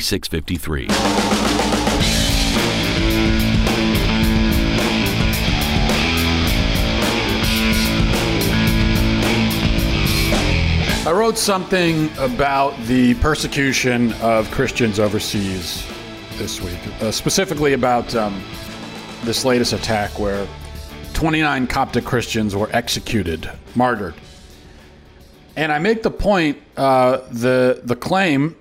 4653. 0.00 0.88
I 11.06 11.12
wrote 11.12 11.38
something 11.38 12.10
about 12.18 12.76
the 12.86 13.14
persecution 13.14 14.12
of 14.14 14.50
Christians 14.50 14.98
overseas 14.98 15.86
this 16.32 16.60
week, 16.60 16.78
uh, 17.00 17.10
specifically 17.10 17.72
about 17.72 18.14
um, 18.14 18.42
this 19.22 19.44
latest 19.44 19.72
attack 19.72 20.18
where 20.18 20.46
29 21.14 21.68
Coptic 21.68 22.04
Christians 22.04 22.54
were 22.54 22.68
executed, 22.72 23.50
martyred. 23.74 24.14
And 25.54 25.72
I 25.72 25.78
make 25.78 26.02
the 26.02 26.10
point, 26.10 26.58
uh, 26.76 27.22
the 27.30 27.80
the 27.84 27.96
claim 27.96 28.56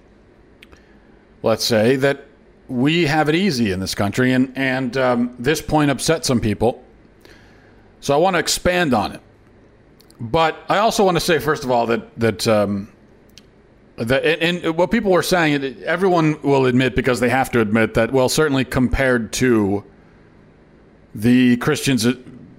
let's 1.45 1.63
say, 1.63 1.95
that 1.97 2.25
we 2.67 3.05
have 3.05 3.29
it 3.29 3.35
easy 3.35 3.71
in 3.71 3.79
this 3.79 3.93
country, 3.95 4.33
and 4.33 4.51
and 4.57 4.97
um, 4.97 5.35
this 5.38 5.61
point 5.61 5.91
upset 5.91 6.25
some 6.25 6.41
people. 6.41 6.83
So 8.01 8.13
I 8.13 8.17
want 8.17 8.33
to 8.35 8.39
expand 8.39 8.93
on 8.93 9.11
it, 9.13 9.21
but 10.19 10.57
I 10.67 10.79
also 10.79 11.05
want 11.05 11.16
to 11.16 11.21
say 11.21 11.39
first 11.39 11.63
of 11.63 11.71
all 11.71 11.85
that 11.88 12.19
that. 12.19 12.47
Um, 12.47 12.89
that, 13.97 14.25
and 14.43 14.75
what 14.75 14.91
people 14.91 15.09
were 15.09 15.23
saying, 15.23 15.81
everyone 15.85 16.41
will 16.41 16.66
admit 16.66 16.97
because 16.97 17.21
they 17.21 17.29
have 17.29 17.49
to 17.51 17.61
admit 17.61 17.93
that, 17.93 18.11
well, 18.11 18.27
certainly 18.27 18.66
compared 18.66 19.31
to 19.31 19.85
the 21.13 21.55
Christians 21.55 22.05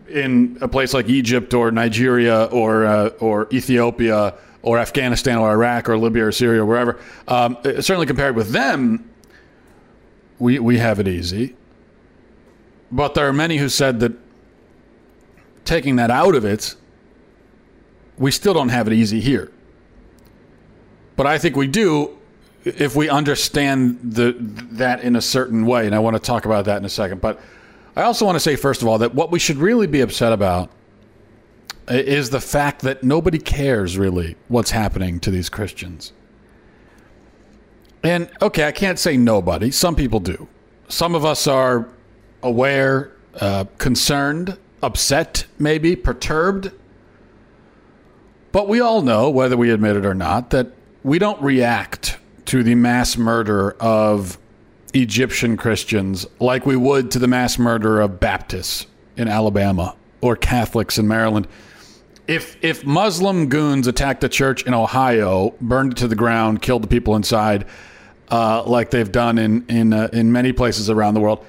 in 0.09 0.57
a 0.63 0.67
place 0.67 0.95
like 0.95 1.11
Egypt 1.11 1.53
or 1.53 1.71
Nigeria 1.71 2.45
or 2.45 2.87
uh, 2.87 3.09
or 3.21 3.49
Ethiopia 3.53 4.33
or 4.67 4.81
Afghanistan 4.81 5.39
or 5.39 5.49
Iraq 5.53 5.89
or 5.89 5.97
Libya 5.97 6.27
or 6.27 6.33
Syria 6.33 6.63
or 6.63 6.67
wherever, 6.67 6.99
um, 7.29 7.57
certainly 7.63 8.05
compared 8.05 8.35
with 8.35 8.51
them, 8.51 9.09
we, 10.41 10.59
we 10.59 10.79
have 10.79 10.99
it 10.99 11.07
easy. 11.07 11.55
But 12.91 13.15
there 13.15 13.29
are 13.29 13.33
many 13.33 13.59
who 13.59 13.69
said 13.69 14.01
that 14.01 14.13
taking 15.65 15.97
that 15.97 16.11
out 16.11 16.35
of 16.35 16.45
it, 16.45 16.75
we 18.19 18.33
still 18.33 18.55
don't 18.55 18.71
have 18.71 18.89
it 18.89 18.93
easy 18.93 19.21
here. 19.21 19.53
But 21.15 21.27
I 21.29 21.39
think 21.39 21.55
we 21.55 21.69
do 21.69 22.19
if 22.65 22.97
we 22.97 23.09
understand 23.09 24.01
the 24.03 24.35
that 24.73 25.01
in 25.03 25.15
a 25.15 25.21
certain 25.21 25.65
way, 25.65 25.87
and 25.87 25.95
I 25.95 26.01
want 26.01 26.17
to 26.17 26.21
talk 26.21 26.45
about 26.45 26.65
that 26.65 26.79
in 26.79 26.85
a 26.85 26.89
second. 26.89 27.21
But 27.21 27.41
I 27.95 28.03
also 28.03 28.25
want 28.25 28.35
to 28.35 28.41
say, 28.41 28.57
first 28.57 28.83
of 28.83 28.89
all, 28.89 28.99
that 28.99 29.15
what 29.15 29.31
we 29.31 29.39
should 29.39 29.59
really 29.59 29.87
be 29.87 30.01
upset 30.01 30.33
about 30.33 30.71
is 31.89 32.31
the 32.31 32.41
fact 32.41 32.83
that 32.83 33.03
nobody 33.03 33.39
cares 33.39 33.97
really 33.97 34.37
what's 34.49 34.71
happening 34.71 35.21
to 35.21 35.31
these 35.31 35.49
Christians. 35.49 36.13
And 38.03 38.31
okay, 38.43 38.67
I 38.67 38.73
can't 38.73 38.99
say 38.99 39.17
nobody. 39.17 39.71
Some 39.71 39.97
people 39.97 40.21
do. 40.21 40.49
Some 40.89 41.15
of 41.15 41.25
us 41.25 41.47
are 41.47 41.89
aware, 42.43 43.13
uh, 43.41 43.65
concerned, 43.79 44.57
upset, 44.83 45.47
maybe 45.59 45.97
perturbed. 45.97 46.71
But 48.53 48.69
we 48.69 48.81
all 48.81 49.03
know, 49.03 49.29
whether 49.29 49.57
we 49.57 49.71
admit 49.71 49.97
it 49.97 50.07
or 50.07 50.15
not, 50.15 50.51
that 50.51 50.73
we 51.03 51.19
don't 51.19 51.41
react 51.43 52.19
to 52.47 52.63
the 52.63 52.75
mass 52.75 53.17
murder 53.17 53.73
of 53.81 54.39
Egyptian 54.95 55.57
Christians 55.57 56.27
like 56.41 56.65
we 56.65 56.77
would 56.77 57.11
to 57.11 57.19
the 57.19 57.27
mass 57.27 57.59
murder 57.59 58.01
of 58.01 58.21
Baptists 58.21 58.87
in 59.17 59.29
Alabama 59.29 59.97
or 60.21 60.37
Catholics 60.37 60.97
in 60.97 61.07
Maryland 61.09 61.49
if 62.29 62.57
if 62.63 62.85
Muslim 62.85 63.49
goons 63.49 63.87
attacked 63.87 64.25
a 64.25 64.29
church 64.29 64.65
in 64.67 64.75
Ohio, 64.75 65.55
burned 65.61 65.93
it 65.93 65.99
to 65.99 66.09
the 66.09 66.17
ground, 66.17 66.63
killed 66.63 66.83
the 66.83 66.89
people 66.89 67.17
inside, 67.17 67.67
uh, 68.31 68.63
like 68.65 68.91
they've 68.91 69.11
done 69.11 69.39
in 69.39 69.65
in 69.69 69.93
uh, 69.93 70.09
in 70.13 70.33
many 70.33 70.53
places 70.53 70.91
around 70.91 71.15
the 71.15 71.21
world, 71.21 71.45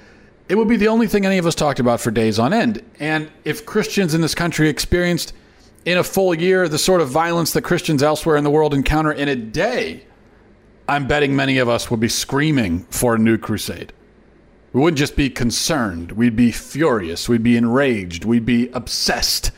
it 0.50 0.56
would 0.56 0.68
be 0.68 0.78
the 0.78 0.88
only 0.88 1.08
thing 1.08 1.26
any 1.26 1.38
of 1.38 1.46
us 1.46 1.56
talked 1.56 1.80
about 1.80 2.00
for 2.00 2.12
days 2.12 2.38
on 2.38 2.54
end. 2.54 2.84
And 3.00 3.30
if 3.44 3.66
Christians 3.66 4.14
in 4.14 4.22
this 4.22 4.36
country 4.36 4.70
experienced 4.70 5.34
in 5.86 5.98
a 5.98 6.04
full 6.04 6.34
year 6.34 6.68
the 6.68 6.78
sort 6.78 7.02
of 7.02 7.10
violence 7.10 7.54
that 7.54 7.64
Christians 7.64 8.04
elsewhere 8.04 8.38
in 8.38 8.44
the 8.44 8.50
world 8.50 8.74
encounter 8.74 9.12
in 9.12 9.28
a 9.28 9.36
day, 9.36 10.04
I'm 10.88 11.08
betting 11.08 11.36
many 11.36 11.58
of 11.58 11.68
us 11.68 11.90
would 11.90 12.00
be 12.00 12.10
screaming 12.10 12.86
for 12.90 13.16
a 13.16 13.18
new 13.18 13.38
crusade. 13.38 13.94
We 14.74 14.82
wouldn't 14.82 15.00
just 15.00 15.16
be 15.16 15.32
concerned; 15.32 16.12
we'd 16.12 16.36
be 16.36 16.52
furious, 16.52 17.28
we'd 17.28 17.42
be 17.42 17.58
enraged, 17.58 18.26
we'd 18.26 18.46
be 18.46 18.70
obsessed 18.74 19.52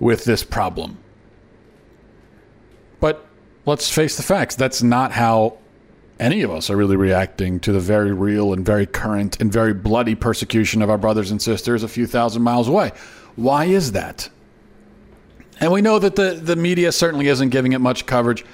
with 0.00 0.24
this 0.24 0.44
problem. 0.44 0.98
But 3.00 3.26
let's 3.66 3.90
face 3.90 4.16
the 4.16 4.22
facts. 4.22 4.54
That's 4.54 4.82
not 4.82 5.12
how 5.12 5.58
any 6.20 6.42
of 6.42 6.50
us 6.50 6.68
are 6.70 6.76
really 6.76 6.96
reacting 6.96 7.60
to 7.60 7.72
the 7.72 7.80
very 7.80 8.12
real 8.12 8.52
and 8.52 8.64
very 8.64 8.86
current 8.86 9.40
and 9.40 9.52
very 9.52 9.72
bloody 9.74 10.14
persecution 10.14 10.82
of 10.82 10.90
our 10.90 10.98
brothers 10.98 11.30
and 11.30 11.40
sisters 11.40 11.82
a 11.82 11.88
few 11.88 12.06
thousand 12.06 12.42
miles 12.42 12.68
away. 12.68 12.92
Why 13.36 13.66
is 13.66 13.92
that? 13.92 14.28
And 15.60 15.72
we 15.72 15.80
know 15.80 15.98
that 15.98 16.16
the, 16.16 16.34
the 16.34 16.56
media 16.56 16.92
certainly 16.92 17.28
isn't 17.28 17.50
giving 17.50 17.72
it 17.72 17.80
much 17.80 18.06
coverage. 18.06 18.44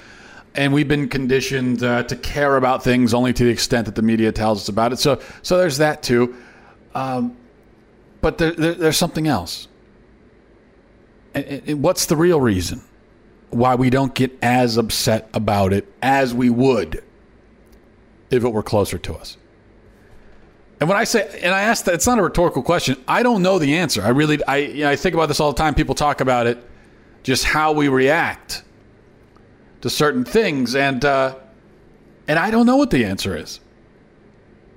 And 0.55 0.73
we've 0.73 0.87
been 0.87 1.09
conditioned 1.09 1.83
uh, 1.83 2.03
to 2.03 2.15
care 2.15 2.55
about 2.55 2.83
things 2.83 3.13
only 3.13 3.33
to 3.33 3.43
the 3.43 3.49
extent 3.49 3.85
that 3.85 3.95
the 3.95 4.01
media 4.01 4.31
tells 4.31 4.61
us 4.61 4.69
about 4.69 4.93
it. 4.93 4.99
So, 4.99 5.19
so 5.41 5.57
there's 5.57 5.77
that 5.77 6.01
too. 6.01 6.35
Um, 6.93 7.35
but 8.21 8.37
there, 8.37 8.51
there, 8.51 8.73
there's 8.73 8.97
something 8.97 9.27
else 9.27 9.67
what's 11.35 12.05
the 12.05 12.15
real 12.15 12.39
reason 12.39 12.81
why 13.49 13.75
we 13.75 13.89
don't 13.89 14.13
get 14.13 14.37
as 14.41 14.77
upset 14.77 15.29
about 15.33 15.73
it 15.73 15.91
as 16.01 16.33
we 16.33 16.49
would 16.49 17.03
if 18.29 18.43
it 18.43 18.49
were 18.49 18.63
closer 18.63 18.97
to 18.97 19.13
us? 19.13 19.37
And 20.79 20.89
when 20.89 20.97
I 20.97 21.05
say, 21.05 21.39
and 21.41 21.53
I 21.53 21.61
ask 21.61 21.85
that, 21.85 21.93
it's 21.93 22.05
not 22.05 22.19
a 22.19 22.23
rhetorical 22.23 22.61
question. 22.61 22.97
I 23.07 23.23
don't 23.23 23.41
know 23.41 23.59
the 23.59 23.77
answer. 23.77 24.01
I 24.01 24.09
really, 24.09 24.43
I, 24.43 24.57
you 24.57 24.83
know, 24.83 24.89
I 24.89 24.95
think 24.95 25.15
about 25.15 25.27
this 25.27 25.39
all 25.39 25.53
the 25.53 25.57
time. 25.57 25.73
People 25.73 25.95
talk 25.95 26.19
about 26.19 26.47
it, 26.47 26.57
just 27.23 27.45
how 27.45 27.71
we 27.71 27.87
react 27.87 28.63
to 29.81 29.89
certain 29.89 30.25
things, 30.25 30.75
and 30.75 31.05
uh, 31.05 31.35
and 32.27 32.37
I 32.37 32.51
don't 32.51 32.65
know 32.65 32.75
what 32.75 32.91
the 32.91 33.05
answer 33.05 33.37
is. 33.37 33.59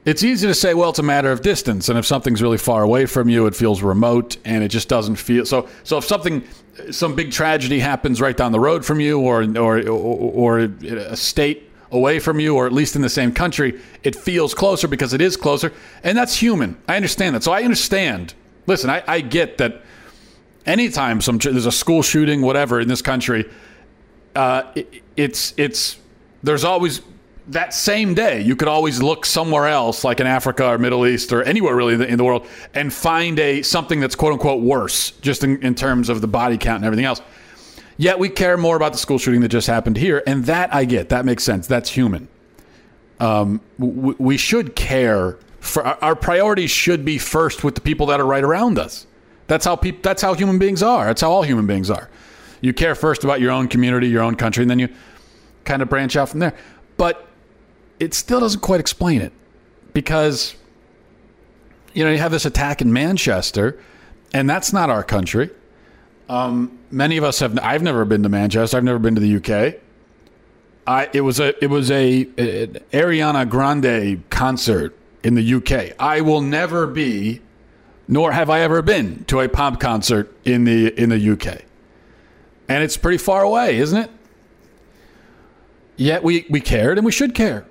It's 0.09 0.23
easy 0.23 0.47
to 0.47 0.55
say, 0.55 0.73
well, 0.73 0.89
it's 0.89 0.99
a 0.99 1.03
matter 1.03 1.31
of 1.31 1.43
distance, 1.43 1.91
and 1.91 1.99
if 1.99 2.07
something's 2.07 2.41
really 2.41 2.57
far 2.57 2.83
away 2.83 3.05
from 3.05 3.29
you, 3.29 3.45
it 3.47 3.55
feels 3.55 3.83
remote, 3.83 4.39
and 4.43 4.65
it 4.65 4.69
just 4.69 4.89
doesn't 4.89 5.17
feel 5.17 5.45
so. 5.45 5.69
So 5.85 5.99
if 5.99 6.07
something, 6.07 6.45
some 6.91 7.15
big 7.15 7.31
tragedy 7.31 7.79
happens 7.79 8.19
right 8.19 8.35
down 8.35 8.53
the 8.53 8.59
road 8.59 8.87
from 8.87 9.01
you, 9.01 9.21
or 9.21 9.43
or 9.59 9.87
or, 9.87 10.59
or 10.59 10.59
a 10.61 11.15
state 11.15 11.71
away 11.93 12.21
from 12.21 12.41
you, 12.41 12.57
or 12.57 12.65
at 12.65 12.73
least 12.73 12.97
in 12.97 13.03
the 13.03 13.11
same 13.11 13.35
country, 13.35 13.79
it 14.03 14.17
feels 14.17 14.55
closer 14.55 14.89
because 14.89 15.13
it 15.13 15.21
is 15.21 15.37
closer, 15.37 15.75
and 16.03 16.17
that's 16.17 16.37
human. 16.37 16.79
I 16.89 16.97
understand 16.97 17.35
that. 17.35 17.43
So 17.43 17.53
I 17.53 17.63
understand. 17.65 18.33
Listen, 18.67 18.89
I, 18.89 19.03
I 19.07 19.21
get 19.21 19.59
that. 19.59 19.83
Anytime 20.65 21.21
some 21.21 21.37
there's 21.37 21.67
a 21.67 21.73
school 21.73 22.01
shooting, 22.01 22.41
whatever 22.41 22.81
in 22.81 22.89
this 22.89 23.03
country, 23.03 23.45
uh, 24.35 24.73
it, 24.75 25.03
it's 25.19 25.53
it's 25.59 25.99
there's 26.43 26.65
always 26.65 27.03
that 27.49 27.73
same 27.73 28.15
day, 28.15 28.41
you 28.41 28.55
could 28.55 28.69
always 28.69 29.03
look 29.03 29.25
somewhere 29.25 29.67
else, 29.67 30.05
like 30.05 30.21
in 30.21 30.27
Africa 30.27 30.67
or 30.67 30.79
Middle 30.79 31.07
East 31.07 31.33
or 31.33 31.43
anywhere 31.43 31.75
really 31.75 31.95
in 32.07 32.19
the 32.19 32.25
world, 32.25 32.47
and 32.75 32.93
find 32.93 33.39
a 33.39 33.63
something 33.63 34.01
that's 34.01 34.15
quote 34.15 34.35
unquote 34.35 34.63
worse, 34.63 35.13
just 35.13 35.45
in, 35.45 35.63
in 35.63 35.75
terms 35.75 36.09
of 36.09 36.21
the 36.21 36.29
body 36.29 36.59
count 36.59 36.77
and 36.77 36.85
everything 36.85 37.07
else. 37.07 37.23
Yet 37.97 38.19
we 38.19 38.29
care 38.29 38.57
more 38.57 38.77
about 38.77 38.93
the 38.93 38.99
school 38.99 39.19
shooting 39.19 39.41
that 39.41 39.49
just 39.49 39.67
happened 39.67 39.97
here, 39.97 40.23
and 40.27 40.45
that 40.45 40.73
I 40.75 40.85
get. 40.85 41.09
That 41.09 41.25
makes 41.25 41.43
sense. 41.43 41.67
That's 41.67 41.91
human. 41.91 42.29
Um, 43.19 43.61
w- 43.81 44.15
we 44.19 44.37
should 44.37 44.77
care 44.77 45.39
for 45.59 45.85
our, 45.85 45.99
our 46.03 46.17
priorities 46.17 46.71
should 46.71 47.05
be 47.05 47.19
first 47.19 47.65
with 47.65 47.75
the 47.75 47.81
people 47.81 48.07
that 48.07 48.21
are 48.21 48.27
right 48.27 48.45
around 48.45 48.79
us. 48.79 49.07
That's 49.49 49.65
how 49.65 49.75
people. 49.75 50.01
That's 50.03 50.23
how 50.23 50.35
human 50.35 50.59
beings 50.59 50.83
are. 50.83 51.07
That's 51.07 51.23
how 51.23 51.33
all 51.33 51.43
human 51.43 51.67
beings 51.67 51.91
are. 51.91 52.09
You 52.61 52.73
care 52.73 52.95
first 52.95 53.25
about 53.25 53.41
your 53.41 53.51
own 53.53 53.69
community, 53.69 54.09
your 54.09 54.23
own 54.23 54.35
country, 54.35 54.63
and 54.63 54.71
then 54.71 54.79
you 54.79 54.89
kind 55.65 55.81
of 55.81 55.89
branch 55.89 56.17
out 56.17 56.29
from 56.29 56.41
there. 56.41 56.55
But 56.97 57.28
it 58.01 58.15
still 58.15 58.41
doesn't 58.41 58.61
quite 58.61 58.81
explain 58.81 59.21
it 59.21 59.33
because 59.93 60.55
you 61.95 62.05
know 62.05 62.11
you 62.11 62.19
have 62.19 62.33
this 62.33 62.45
attack 62.45 62.81
in 62.81 62.93
Manchester, 62.93 63.79
and 64.33 64.49
that's 64.49 64.73
not 64.73 64.91
our 64.91 65.03
country. 65.03 65.51
Um, 66.29 66.79
many 66.91 67.17
of 67.17 67.25
us 67.25 67.41
have. 67.41 67.59
I've 67.61 67.83
never 67.83 68.05
been 68.05 68.23
to 68.23 68.29
Manchester. 68.29 68.77
I've 68.77 68.85
never 68.85 68.99
been 68.99 69.15
to 69.15 69.21
the 69.21 69.37
UK. 69.37 69.81
I 70.87 71.09
it 71.13 71.23
was 71.23 71.41
a 71.41 71.63
it 71.63 71.69
was 71.69 71.91
a, 71.91 72.23
an 72.23 72.79
Ariana 72.93 73.49
Grande 73.49 74.23
concert 74.31 74.97
in 75.23 75.35
the 75.35 75.55
UK. 75.55 75.95
I 75.99 76.21
will 76.21 76.41
never 76.41 76.87
be, 76.87 77.41
nor 78.07 78.33
have 78.33 78.51
I 78.51 78.61
ever 78.61 78.83
been 78.83 79.25
to 79.25 79.41
a 79.41 79.49
pop 79.49 79.81
concert 79.81 80.33
in 80.45 80.65
the 80.65 80.99
in 81.01 81.09
the 81.09 81.33
UK. 81.33 81.63
And 82.69 82.85
it's 82.85 82.99
pretty 82.99 83.19
far 83.19 83.43
away, 83.43 83.79
isn't 83.79 83.99
it? 83.99 84.11
Yet 85.97 86.23
we, 86.23 86.47
we 86.49 86.61
cared 86.61 86.97
and 86.97 87.05
we 87.05 87.13
should 87.13 87.35
care. 87.35 87.65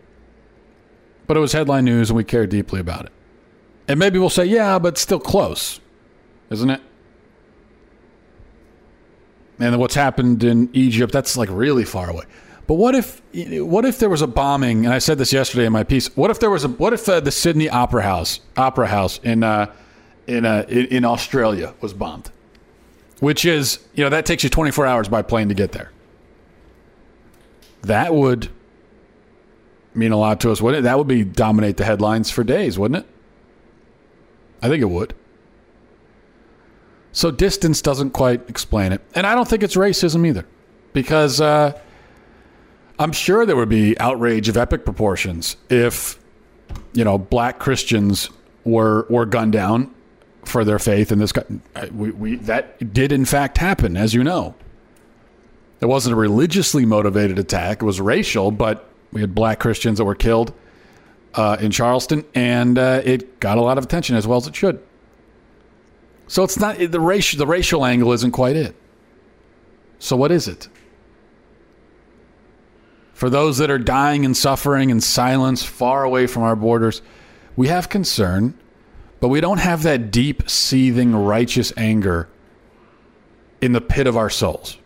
But 1.27 1.37
it 1.37 1.41
was 1.41 1.51
headline 1.51 1.85
news 1.85 2.09
and 2.09 2.17
we 2.17 2.23
care 2.23 2.47
deeply 2.47 2.79
about 2.79 3.05
it. 3.05 3.11
And 3.87 3.99
maybe 3.99 4.17
we'll 4.19 4.29
say, 4.29 4.45
yeah, 4.45 4.79
but 4.79 4.97
still 4.97 5.19
close, 5.19 5.79
isn't 6.49 6.69
it? 6.69 6.81
And 9.59 9.79
what's 9.79 9.95
happened 9.95 10.43
in 10.43 10.69
Egypt, 10.73 11.11
that's 11.11 11.35
like 11.37 11.49
really 11.51 11.83
far 11.83 12.09
away. 12.09 12.25
But 12.67 12.75
what 12.75 12.95
if 12.95 13.21
what 13.33 13.85
if 13.85 13.97
there 13.97 14.09
was 14.09 14.21
a 14.21 14.27
bombing? 14.27 14.85
And 14.85 14.93
I 14.93 14.99
said 14.99 15.17
this 15.17 15.31
yesterday 15.31 15.65
in 15.65 15.71
my 15.71 15.83
piece. 15.83 16.15
What 16.17 16.29
if 16.29 16.39
there 16.39 16.49
was 16.49 16.65
a 16.65 16.67
what 16.67 16.91
if 16.91 17.07
uh, 17.07 17.21
the 17.21 17.31
Sydney 17.31 17.69
Opera 17.69 18.03
House 18.03 18.41
Opera 18.57 18.87
House 18.87 19.19
in 19.23 19.41
uh, 19.41 19.73
in, 20.27 20.45
uh, 20.45 20.65
in 20.67 20.85
in 20.87 21.05
Australia 21.05 21.73
was 21.79 21.93
bombed? 21.93 22.29
Which 23.21 23.45
is 23.45 23.79
you 23.95 24.03
know 24.03 24.09
that 24.09 24.25
takes 24.25 24.43
you 24.43 24.49
24 24.49 24.85
hours 24.85 25.07
by 25.07 25.21
plane 25.21 25.47
to 25.47 25.55
get 25.55 25.71
there. 25.71 25.91
That 27.83 28.13
would 28.13 28.49
mean 29.97 30.11
a 30.11 30.17
lot 30.17 30.39
to 30.41 30.51
us, 30.51 30.61
wouldn't 30.61 30.81
it? 30.81 30.83
That 30.83 30.97
would 30.97 31.07
be 31.07 31.23
dominate 31.23 31.77
the 31.77 31.85
headlines 31.85 32.29
for 32.29 32.43
days, 32.43 32.77
wouldn't 32.77 33.05
it? 33.05 33.11
I 34.61 34.69
think 34.69 34.81
it 34.81 34.89
would. 34.89 35.13
So 37.11 37.31
distance 37.31 37.81
doesn't 37.81 38.11
quite 38.11 38.47
explain 38.49 38.91
it, 38.91 39.01
and 39.15 39.25
I 39.25 39.33
don't 39.33 39.47
think 39.47 39.63
it's 39.63 39.75
racism 39.75 40.27
either, 40.27 40.45
because 40.93 41.41
uh, 41.41 41.79
I'm 42.99 43.11
sure 43.11 43.45
there 43.45 43.55
would 43.55 43.69
be 43.69 43.97
outrage 43.99 44.49
of 44.49 44.57
epic 44.57 44.85
proportions 44.85 45.57
if 45.69 46.19
you 46.93 47.03
know 47.03 47.17
black 47.17 47.57
Christians 47.59 48.29
were 48.65 49.07
were 49.09 49.25
gunned 49.25 49.53
down 49.53 49.93
for 50.45 50.63
their 50.63 50.79
faith 50.79 51.11
in 51.11 51.19
this. 51.19 51.33
We, 51.91 52.11
we 52.11 52.35
that 52.37 52.93
did 52.93 53.11
in 53.11 53.25
fact 53.25 53.57
happen, 53.57 53.97
as 53.97 54.13
you 54.13 54.23
know. 54.23 54.55
It 55.79 55.85
wasn't 55.85 56.13
a 56.13 56.17
religiously 56.17 56.85
motivated 56.85 57.37
attack; 57.39 57.81
it 57.81 57.85
was 57.85 58.01
racial, 58.01 58.51
but 58.51 58.89
we 59.11 59.21
had 59.21 59.33
black 59.33 59.59
Christians 59.59 59.97
that 59.97 60.05
were 60.05 60.15
killed 60.15 60.53
uh, 61.33 61.57
in 61.59 61.71
Charleston, 61.71 62.25
and 62.33 62.77
uh, 62.77 63.01
it 63.03 63.39
got 63.39 63.57
a 63.57 63.61
lot 63.61 63.77
of 63.77 63.83
attention 63.83 64.15
as 64.15 64.27
well 64.27 64.37
as 64.37 64.47
it 64.47 64.55
should. 64.55 64.81
So 66.27 66.43
it's 66.43 66.59
not 66.59 66.77
the 66.77 66.99
racial 66.99 67.37
the 67.39 67.47
racial 67.47 67.85
angle 67.85 68.11
isn't 68.11 68.31
quite 68.31 68.55
it. 68.55 68.75
So 69.99 70.15
what 70.15 70.31
is 70.31 70.47
it? 70.47 70.67
For 73.13 73.29
those 73.29 73.57
that 73.57 73.71
are 73.71 73.79
dying 73.79 74.25
and 74.25 74.37
suffering 74.37 74.89
in 74.89 75.01
silence 75.01 75.63
far 75.63 76.03
away 76.03 76.27
from 76.27 76.43
our 76.43 76.55
borders, 76.55 77.01
we 77.55 77.67
have 77.67 77.89
concern, 77.89 78.53
but 79.19 79.29
we 79.29 79.41
don't 79.41 79.59
have 79.59 79.81
that 79.83 80.11
deep, 80.11 80.47
seething, 80.47 81.15
righteous 81.15 81.73
anger 81.75 82.29
in 83.59 83.71
the 83.71 83.81
pit 83.81 84.05
of 84.05 84.15
our 84.15 84.29
souls. 84.29 84.77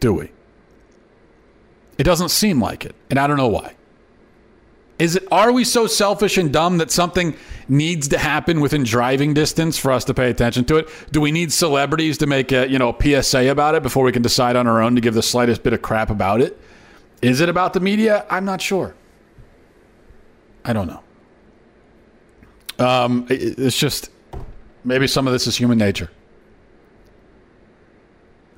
Do 0.00 0.12
we? 0.12 0.33
It 1.98 2.04
doesn't 2.04 2.30
seem 2.30 2.60
like 2.60 2.84
it, 2.84 2.94
and 3.10 3.18
I 3.18 3.26
don't 3.26 3.36
know 3.36 3.48
why. 3.48 3.74
Is 4.98 5.16
it 5.16 5.26
are 5.32 5.52
we 5.52 5.64
so 5.64 5.86
selfish 5.86 6.38
and 6.38 6.52
dumb 6.52 6.78
that 6.78 6.90
something 6.90 7.36
needs 7.68 8.08
to 8.08 8.18
happen 8.18 8.60
within 8.60 8.84
driving 8.84 9.34
distance 9.34 9.76
for 9.76 9.90
us 9.90 10.04
to 10.04 10.14
pay 10.14 10.30
attention 10.30 10.64
to 10.66 10.76
it? 10.76 10.88
Do 11.10 11.20
we 11.20 11.32
need 11.32 11.52
celebrities 11.52 12.18
to 12.18 12.26
make 12.26 12.52
a, 12.52 12.68
you 12.68 12.78
know, 12.78 12.90
a 12.96 13.22
PSA 13.22 13.50
about 13.50 13.74
it 13.74 13.82
before 13.82 14.04
we 14.04 14.12
can 14.12 14.22
decide 14.22 14.54
on 14.54 14.68
our 14.68 14.80
own 14.80 14.94
to 14.94 15.00
give 15.00 15.14
the 15.14 15.22
slightest 15.22 15.64
bit 15.64 15.72
of 15.72 15.82
crap 15.82 16.10
about 16.10 16.40
it? 16.40 16.60
Is 17.22 17.40
it 17.40 17.48
about 17.48 17.72
the 17.72 17.80
media? 17.80 18.24
I'm 18.30 18.44
not 18.44 18.60
sure. 18.60 18.94
I 20.64 20.72
don't 20.72 20.86
know. 20.86 21.00
Um, 22.84 23.26
it's 23.28 23.78
just 23.78 24.10
maybe 24.84 25.06
some 25.06 25.26
of 25.26 25.32
this 25.32 25.46
is 25.46 25.56
human 25.56 25.78
nature. 25.78 26.10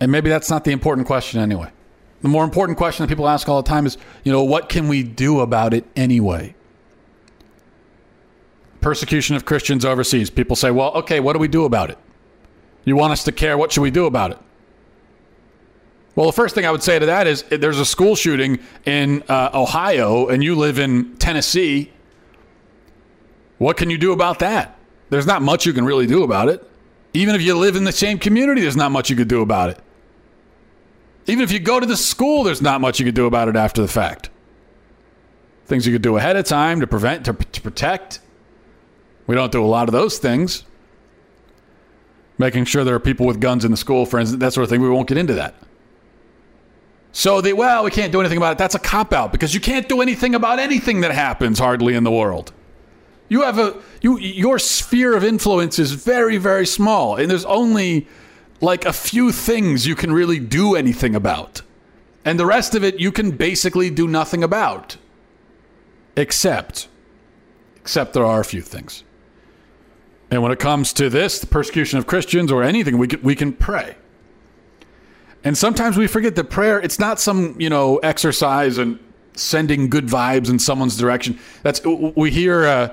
And 0.00 0.12
maybe 0.12 0.28
that's 0.28 0.50
not 0.50 0.64
the 0.64 0.72
important 0.72 1.06
question 1.06 1.40
anyway. 1.40 1.70
The 2.22 2.28
more 2.28 2.44
important 2.44 2.78
question 2.78 3.04
that 3.04 3.08
people 3.08 3.28
ask 3.28 3.48
all 3.48 3.62
the 3.62 3.68
time 3.68 3.86
is, 3.86 3.98
you 4.24 4.32
know, 4.32 4.42
what 4.42 4.68
can 4.68 4.88
we 4.88 5.02
do 5.02 5.40
about 5.40 5.74
it 5.74 5.84
anyway? 5.94 6.54
Persecution 8.80 9.36
of 9.36 9.44
Christians 9.44 9.84
overseas. 9.84 10.30
People 10.30 10.56
say, 10.56 10.70
well, 10.70 10.92
okay, 10.94 11.20
what 11.20 11.34
do 11.34 11.38
we 11.38 11.48
do 11.48 11.64
about 11.64 11.90
it? 11.90 11.98
You 12.84 12.96
want 12.96 13.12
us 13.12 13.24
to 13.24 13.32
care? 13.32 13.58
What 13.58 13.72
should 13.72 13.82
we 13.82 13.90
do 13.90 14.06
about 14.06 14.30
it? 14.30 14.38
Well, 16.14 16.26
the 16.26 16.32
first 16.32 16.54
thing 16.54 16.64
I 16.64 16.70
would 16.70 16.82
say 16.82 16.98
to 16.98 17.06
that 17.06 17.26
is 17.26 17.42
there's 17.42 17.78
a 17.78 17.84
school 17.84 18.16
shooting 18.16 18.58
in 18.86 19.22
uh, 19.28 19.50
Ohio 19.52 20.28
and 20.28 20.42
you 20.42 20.54
live 20.54 20.78
in 20.78 21.14
Tennessee. 21.18 21.92
What 23.58 23.76
can 23.76 23.90
you 23.90 23.98
do 23.98 24.12
about 24.12 24.38
that? 24.38 24.78
There's 25.10 25.26
not 25.26 25.42
much 25.42 25.66
you 25.66 25.74
can 25.74 25.84
really 25.84 26.06
do 26.06 26.22
about 26.22 26.48
it. 26.48 26.68
Even 27.12 27.34
if 27.34 27.42
you 27.42 27.56
live 27.56 27.76
in 27.76 27.84
the 27.84 27.92
same 27.92 28.18
community, 28.18 28.62
there's 28.62 28.76
not 28.76 28.92
much 28.92 29.10
you 29.10 29.16
could 29.16 29.28
do 29.28 29.42
about 29.42 29.70
it. 29.70 29.78
Even 31.26 31.42
if 31.42 31.50
you 31.50 31.58
go 31.58 31.80
to 31.80 31.86
the 31.86 31.96
school, 31.96 32.44
there's 32.44 32.62
not 32.62 32.80
much 32.80 33.00
you 33.00 33.04
could 33.04 33.14
do 33.14 33.26
about 33.26 33.48
it 33.48 33.56
after 33.56 33.82
the 33.82 33.88
fact. 33.88 34.30
Things 35.66 35.86
you 35.86 35.92
could 35.92 36.02
do 36.02 36.16
ahead 36.16 36.36
of 36.36 36.44
time 36.44 36.80
to 36.80 36.86
prevent, 36.86 37.24
to, 37.24 37.32
to 37.32 37.60
protect. 37.60 38.20
We 39.26 39.34
don't 39.34 39.50
do 39.50 39.64
a 39.64 39.66
lot 39.66 39.88
of 39.88 39.92
those 39.92 40.18
things. 40.18 40.64
Making 42.38 42.64
sure 42.66 42.84
there 42.84 42.94
are 42.94 43.00
people 43.00 43.26
with 43.26 43.40
guns 43.40 43.64
in 43.64 43.70
the 43.70 43.76
school, 43.76 44.06
for 44.06 44.20
instance, 44.20 44.40
that 44.40 44.52
sort 44.52 44.64
of 44.64 44.70
thing. 44.70 44.80
We 44.80 44.90
won't 44.90 45.08
get 45.08 45.18
into 45.18 45.34
that. 45.34 45.54
So 47.10 47.40
they, 47.40 47.54
well, 47.54 47.82
we 47.82 47.90
can't 47.90 48.12
do 48.12 48.20
anything 48.20 48.36
about 48.36 48.52
it. 48.52 48.58
That's 48.58 48.74
a 48.74 48.78
cop 48.78 49.12
out 49.12 49.32
because 49.32 49.54
you 49.54 49.60
can't 49.60 49.88
do 49.88 50.02
anything 50.02 50.34
about 50.34 50.58
anything 50.58 51.00
that 51.00 51.12
happens 51.12 51.58
hardly 51.58 51.94
in 51.94 52.04
the 52.04 52.10
world. 52.10 52.52
You 53.28 53.42
have 53.42 53.58
a 53.58 53.80
you 54.02 54.18
your 54.18 54.58
sphere 54.58 55.16
of 55.16 55.24
influence 55.24 55.78
is 55.78 55.92
very 55.92 56.36
very 56.36 56.66
small, 56.66 57.16
and 57.16 57.28
there's 57.28 57.44
only 57.46 58.06
like 58.60 58.84
a 58.84 58.92
few 58.92 59.32
things 59.32 59.86
you 59.86 59.94
can 59.94 60.12
really 60.12 60.38
do 60.38 60.74
anything 60.74 61.14
about. 61.14 61.62
And 62.24 62.40
the 62.40 62.46
rest 62.46 62.74
of 62.74 62.82
it 62.82 62.98
you 62.98 63.12
can 63.12 63.30
basically 63.30 63.90
do 63.90 64.08
nothing 64.08 64.42
about. 64.42 64.96
Except, 66.16 66.88
except 67.76 68.14
there 68.14 68.24
are 68.24 68.40
a 68.40 68.44
few 68.44 68.62
things. 68.62 69.04
And 70.30 70.42
when 70.42 70.50
it 70.50 70.58
comes 70.58 70.92
to 70.94 71.08
this, 71.08 71.38
the 71.38 71.46
persecution 71.46 71.98
of 71.98 72.06
Christians 72.06 72.50
or 72.50 72.62
anything, 72.62 72.98
we 72.98 73.06
can, 73.06 73.22
we 73.22 73.36
can 73.36 73.52
pray. 73.52 73.96
And 75.44 75.56
sometimes 75.56 75.96
we 75.96 76.08
forget 76.08 76.34
that 76.34 76.50
prayer, 76.50 76.80
it's 76.80 76.98
not 76.98 77.20
some, 77.20 77.54
you 77.60 77.70
know, 77.70 77.98
exercise 77.98 78.78
and 78.78 78.98
sending 79.34 79.88
good 79.88 80.06
vibes 80.06 80.50
in 80.50 80.58
someone's 80.58 80.96
direction. 80.96 81.38
That's, 81.62 81.84
we 81.84 82.30
hear, 82.32 82.66
uh, 82.66 82.88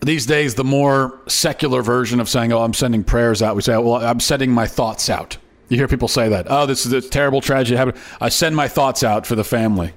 these 0.00 0.26
days, 0.26 0.54
the 0.54 0.64
more 0.64 1.18
secular 1.26 1.82
version 1.82 2.20
of 2.20 2.28
saying, 2.28 2.52
"Oh, 2.52 2.62
I'm 2.62 2.74
sending 2.74 3.04
prayers 3.04 3.42
out," 3.42 3.56
we 3.56 3.62
say, 3.62 3.76
"Well, 3.76 3.96
I'm 3.96 4.20
sending 4.20 4.50
my 4.50 4.66
thoughts 4.66 5.10
out." 5.10 5.36
You 5.68 5.76
hear 5.76 5.88
people 5.88 6.08
say 6.08 6.28
that. 6.28 6.46
Oh, 6.48 6.66
this 6.66 6.84
is 6.84 6.92
a 6.92 7.00
terrible 7.00 7.40
tragedy 7.40 7.76
happened. 7.76 7.98
I 8.20 8.28
send 8.28 8.56
my 8.56 8.66
thoughts 8.66 9.04
out 9.04 9.26
for 9.26 9.36
the 9.36 9.44
family. 9.44 9.92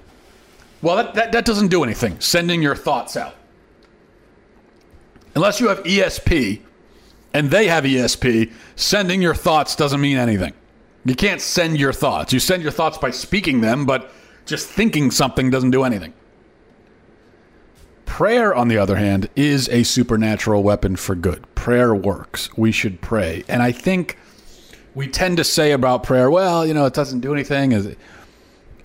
Well, 0.82 0.98
that, 0.98 1.14
that, 1.16 1.32
that 1.32 1.46
doesn't 1.46 1.70
do 1.70 1.84
anything. 1.84 2.20
Sending 2.20 2.62
your 2.62 2.76
thoughts 2.76 3.18
out, 3.18 3.36
unless 5.34 5.60
you 5.60 5.70
have 5.70 5.82
ESP, 5.84 6.60
and 7.34 7.50
they 7.50 7.68
have 7.68 7.86
ESP, 7.86 8.52
sending 8.76 9.22
your 9.22 9.34
thoughts 9.34 9.76
doesn't 9.76 10.00
mean 10.00 10.18
anything. 10.18 10.54
You 11.06 11.16
can't 11.16 11.42
send 11.42 11.80
your 11.80 11.94
thoughts. 11.94 12.32
You 12.32 12.40
send 12.40 12.62
your 12.62 12.72
thoughts 12.72 12.98
by 12.98 13.10
speaking 13.10 13.62
them, 13.62 13.86
but 13.86 14.12
just 14.46 14.68
thinking 14.68 15.10
something 15.10 15.50
doesn't 15.50 15.72
do 15.72 15.84
anything. 15.84 16.14
Prayer, 18.06 18.54
on 18.54 18.68
the 18.68 18.78
other 18.78 18.96
hand, 18.96 19.30
is 19.36 19.68
a 19.70 19.84
supernatural 19.84 20.64
weapon 20.64 20.96
for 20.96 21.16
good. 21.16 21.44
Prayer 21.56 21.96
works. 21.96 22.56
We 22.58 22.72
should 22.72 23.02
pray. 23.02 23.44
And 23.48 23.64
I 23.64 23.72
think 23.72 24.18
we 24.96 25.08
tend 25.08 25.38
to 25.38 25.44
say 25.44 25.72
about 25.72 26.04
prayer, 26.04 26.30
well, 26.30 26.66
you 26.66 26.74
know, 26.74 26.86
it 26.86 26.94
doesn't 26.94 27.22
do 27.22 27.34
anything. 27.34 27.74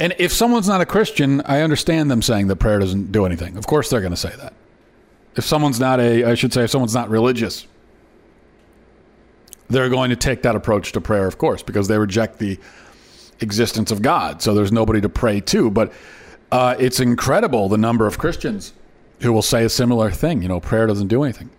And 0.00 0.14
if 0.18 0.32
someone's 0.32 0.68
not 0.68 0.80
a 0.80 0.86
Christian, 0.86 1.42
I 1.42 1.60
understand 1.60 2.10
them 2.10 2.22
saying 2.22 2.46
that 2.48 2.56
prayer 2.56 2.78
doesn't 2.78 3.12
do 3.12 3.26
anything. 3.26 3.56
Of 3.56 3.66
course, 3.66 3.90
they're 3.90 4.00
going 4.00 4.12
to 4.12 4.16
say 4.16 4.34
that. 4.36 4.54
If 5.36 5.44
someone's 5.44 5.78
not 5.78 6.00
a, 6.00 6.24
I 6.24 6.34
should 6.34 6.52
say, 6.52 6.64
if 6.64 6.70
someone's 6.70 6.94
not 6.94 7.10
religious, 7.10 7.66
they're 9.68 9.90
going 9.90 10.10
to 10.10 10.16
take 10.16 10.42
that 10.42 10.56
approach 10.56 10.92
to 10.92 11.00
prayer, 11.00 11.26
of 11.26 11.38
course, 11.38 11.62
because 11.62 11.88
they 11.88 11.98
reject 11.98 12.38
the 12.38 12.58
existence 13.40 13.90
of 13.90 14.02
God. 14.02 14.40
So 14.40 14.54
there's 14.54 14.72
nobody 14.72 15.00
to 15.00 15.08
pray 15.08 15.40
to. 15.42 15.70
But 15.70 15.92
uh, 16.50 16.76
it's 16.78 17.00
incredible 17.00 17.68
the 17.68 17.76
number 17.76 18.06
of 18.06 18.18
Christians 18.18 18.72
who 19.20 19.32
will 19.32 19.42
say 19.42 19.64
a 19.64 19.68
similar 19.68 20.10
thing. 20.10 20.42
You 20.42 20.48
know, 20.48 20.60
prayer 20.60 20.86
doesn't 20.86 21.08
do 21.08 21.22
anything. 21.22 21.50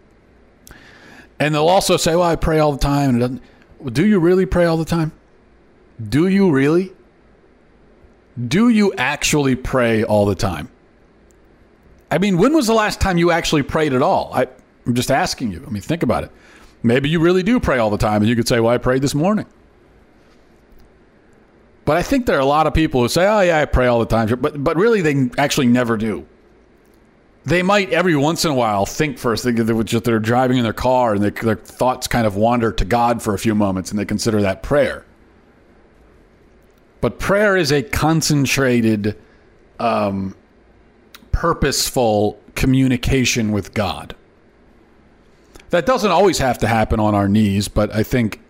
And 1.40 1.56
they'll 1.56 1.68
also 1.68 1.98
say, 1.98 2.16
well, 2.16 2.30
I 2.30 2.36
pray 2.36 2.60
all 2.60 2.72
the 2.72 2.80
time. 2.80 3.10
And 3.10 3.18
it 3.18 3.20
doesn't. 3.20 3.44
Well, 3.80 3.90
do 3.92 4.06
you 4.06 4.20
really 4.20 4.46
pray 4.46 4.66
all 4.66 4.78
the 4.78 4.86
time? 4.86 5.12
Do 6.10 6.28
you 6.28 6.52
really? 6.52 6.92
Do 8.48 8.70
you 8.70 8.94
actually 8.94 9.56
pray 9.56 10.04
all 10.04 10.26
the 10.26 10.36
time? 10.36 10.70
I 12.12 12.18
mean, 12.18 12.38
when 12.38 12.54
was 12.54 12.68
the 12.68 12.74
last 12.74 13.00
time 13.00 13.18
you 13.18 13.32
actually 13.32 13.64
prayed 13.64 13.94
at 13.94 14.02
all? 14.02 14.32
I, 14.34 14.48
I'm 14.86 14.96
just 14.96 15.12
asking 15.12 15.52
you. 15.52 15.64
I 15.66 15.70
mean, 15.70 15.82
think 15.82 16.04
about 16.04 16.24
it. 16.24 16.32
Maybe 16.82 17.10
you 17.10 17.20
really 17.20 17.44
do 17.44 17.60
pray 17.60 17.78
all 17.78 17.90
the 17.90 17.98
time, 17.98 18.22
and 18.22 18.30
you 18.30 18.36
could 18.36 18.48
say, 18.48 18.60
well, 18.60 18.74
I 18.74 18.78
prayed 18.78 19.02
this 19.02 19.14
morning. 19.14 19.46
But 21.90 21.98
I 21.98 22.04
think 22.04 22.26
there 22.28 22.38
are 22.38 22.42
a 22.42 22.46
lot 22.46 22.68
of 22.68 22.76
people 22.76 23.02
who 23.02 23.10
say, 23.10 23.26
"Oh 23.26 23.42
yeah, 23.42 23.58
I 23.58 23.66
pray 23.66 23.88
all 23.88 24.00
the 24.00 24.06
time," 24.06 24.28
but 24.40 24.64
but 24.64 24.78
really 24.78 25.02
they 25.02 25.32
actually 25.40 25.66
never 25.66 25.98
do. 25.98 26.24
They 27.50 27.64
might 27.64 27.90
every 27.90 28.16
once 28.16 28.46
in 28.46 28.52
a 28.52 28.54
while 28.54 28.86
think 28.86 29.18
first. 29.18 29.44
They, 29.44 29.52
they 29.52 29.84
just 29.84 30.04
they're 30.04 30.20
driving 30.20 30.58
in 30.58 30.64
their 30.64 30.72
car 30.72 31.16
and 31.16 31.24
they, 31.24 31.32
their 31.32 31.56
thoughts 31.56 32.08
kind 32.08 32.28
of 32.28 32.36
wander 32.36 32.72
to 32.72 32.86
God 32.86 33.24
for 33.24 33.34
a 33.34 33.40
few 33.40 33.56
moments, 33.56 33.90
and 33.90 34.00
they 34.00 34.06
consider 34.06 34.40
that 34.44 34.62
prayer. 34.62 35.04
But 37.02 37.18
prayer 37.18 37.58
is 37.58 37.72
a 37.72 37.82
concentrated, 37.82 39.18
um, 39.80 40.36
purposeful 41.32 42.40
communication 42.54 43.52
with 43.52 43.74
God. 43.74 44.16
That 45.72 45.88
doesn't 45.88 46.12
always 46.12 46.38
have 46.38 46.60
to 46.60 46.68
happen 46.68 47.00
on 47.00 47.16
our 47.16 47.28
knees, 47.28 47.68
but 47.68 47.96
I 47.96 48.04
think 48.04 48.42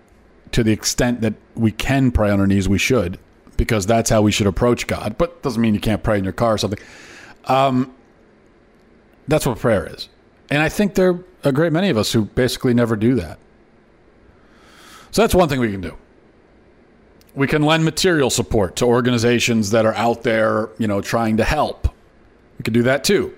to 0.52 0.62
the 0.62 0.74
extent 0.74 1.22
that 1.22 1.36
we 1.56 1.72
can 1.72 2.12
pray 2.12 2.32
on 2.32 2.42
our 2.42 2.48
knees, 2.48 2.68
we 2.68 2.78
should 2.78 3.18
because 3.56 3.86
that's 3.86 4.10
how 4.10 4.22
we 4.22 4.32
should 4.32 4.48
approach 4.48 4.88
God. 4.88 5.18
But 5.18 5.42
doesn't 5.42 5.62
mean 5.62 5.74
you 5.74 5.80
can't 5.80 6.04
pray 6.04 6.18
in 6.18 6.24
your 6.26 6.34
car 6.34 6.54
or 6.54 6.58
something. 6.58 6.80
Um, 7.46 7.94
that's 9.30 9.46
what 9.46 9.60
prayer 9.60 9.88
is. 9.88 10.10
And 10.50 10.62
I 10.62 10.70
think 10.70 10.96
there 10.96 11.12
are 11.12 11.24
a 11.44 11.52
great 11.52 11.72
many 11.72 11.90
of 11.90 11.98
us 11.98 12.12
who 12.12 12.26
basically 12.26 12.74
never 12.74 12.96
do 12.96 13.16
that. 13.16 13.38
So 15.12 15.22
that's 15.22 15.36
one 15.36 15.50
thing 15.50 15.60
we 15.60 15.72
can 15.72 15.82
do. 15.82 15.96
We 17.36 17.48
can 17.48 17.62
lend 17.62 17.86
material 17.86 18.30
support 18.30 18.76
to 18.78 18.86
organizations 18.86 19.72
that 19.72 19.86
are 19.86 19.94
out 19.94 20.24
there, 20.24 20.70
you 20.78 20.88
know, 20.88 21.02
trying 21.02 21.38
to 21.38 21.44
help. 21.44 21.88
We 22.58 22.64
can 22.64 22.74
do 22.74 22.84
that 22.84 23.04
too. 23.04 23.34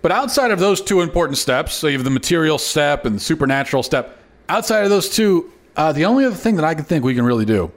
But 0.00 0.12
outside 0.12 0.52
of 0.52 0.60
those 0.60 0.80
two 0.80 1.00
important 1.00 1.38
steps, 1.38 1.74
so 1.74 1.88
you 1.88 1.98
have 1.98 2.04
the 2.04 2.10
material 2.10 2.56
step 2.56 3.04
and 3.04 3.16
the 3.16 3.20
supernatural 3.20 3.82
step, 3.82 4.18
outside 4.48 4.84
of 4.84 4.90
those 4.90 5.08
two, 5.08 5.52
uh, 5.76 5.92
the 5.92 6.04
only 6.04 6.24
other 6.24 6.36
thing 6.36 6.56
that 6.56 6.64
I 6.64 6.74
can 6.74 6.84
think 6.84 7.04
we 7.04 7.14
can 7.14 7.24
really 7.24 7.44
do 7.44 7.72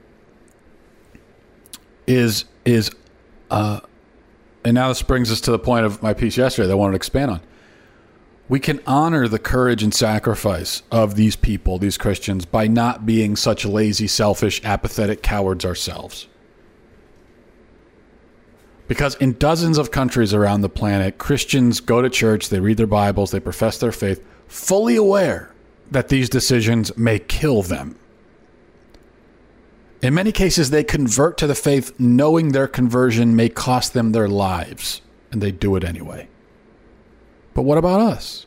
is 2.08 2.46
is 2.64 2.92
uh, 3.50 3.80
and 4.64 4.76
now 4.76 4.90
this 4.90 5.02
brings 5.02 5.32
us 5.32 5.42
to 5.42 5.52
the 5.52 5.60
point 5.60 5.86
of 5.86 6.02
my 6.02 6.14
piece 6.14 6.38
yesterday 6.38 6.68
that 6.68 6.74
I 6.74 6.76
wanted 6.76 6.92
to 6.92 6.98
expand 6.98 7.32
on. 7.32 7.42
We 8.48 8.60
can 8.60 8.82
honor 8.86 9.28
the 9.28 9.40
courage 9.40 9.82
and 9.82 9.94
sacrifice 9.94 10.84
of 10.92 11.16
these 11.16 11.36
people, 11.36 11.78
these 11.78 11.98
Christians, 11.98 12.46
by 12.46 12.68
not 12.68 13.06
being 13.06 13.36
such 13.36 13.66
lazy, 13.66 14.08
selfish, 14.08 14.62
apathetic 14.64 15.24
cowards 15.24 15.64
ourselves. 15.64 16.28
Because 18.90 19.16
in 19.16 19.38
dozens 19.38 19.78
of 19.78 19.90
countries 19.90 20.34
around 20.34 20.62
the 20.62 20.70
planet, 20.70 21.18
Christians 21.18 21.80
go 21.80 22.02
to 22.02 22.10
church, 22.10 22.50
they 22.50 22.60
read 22.60 22.76
their 22.76 22.88
Bibles, 22.88 23.32
they 23.32 23.40
profess 23.40 23.78
their 23.78 23.94
faith, 23.94 24.22
fully 24.48 24.98
aware 24.98 25.54
that 25.90 26.10
these 26.10 26.28
decisions 26.28 26.96
may 26.98 27.20
kill 27.20 27.62
them. 27.62 27.98
In 30.02 30.16
many 30.16 30.32
cases, 30.32 30.72
they 30.72 30.84
convert 30.84 31.38
to 31.38 31.48
the 31.48 31.56
faith 31.56 32.00
knowing 32.00 32.52
their 32.52 32.68
conversion 32.68 33.36
may 33.36 33.50
cost 33.50 33.94
them 33.94 34.12
their 34.12 34.28
lives, 34.28 35.02
and 35.32 35.42
they 35.42 35.52
do 35.52 35.76
it 35.76 35.84
anyway. 35.84 36.28
But 37.54 37.64
what 37.64 37.78
about 37.78 38.02
us? 38.02 38.46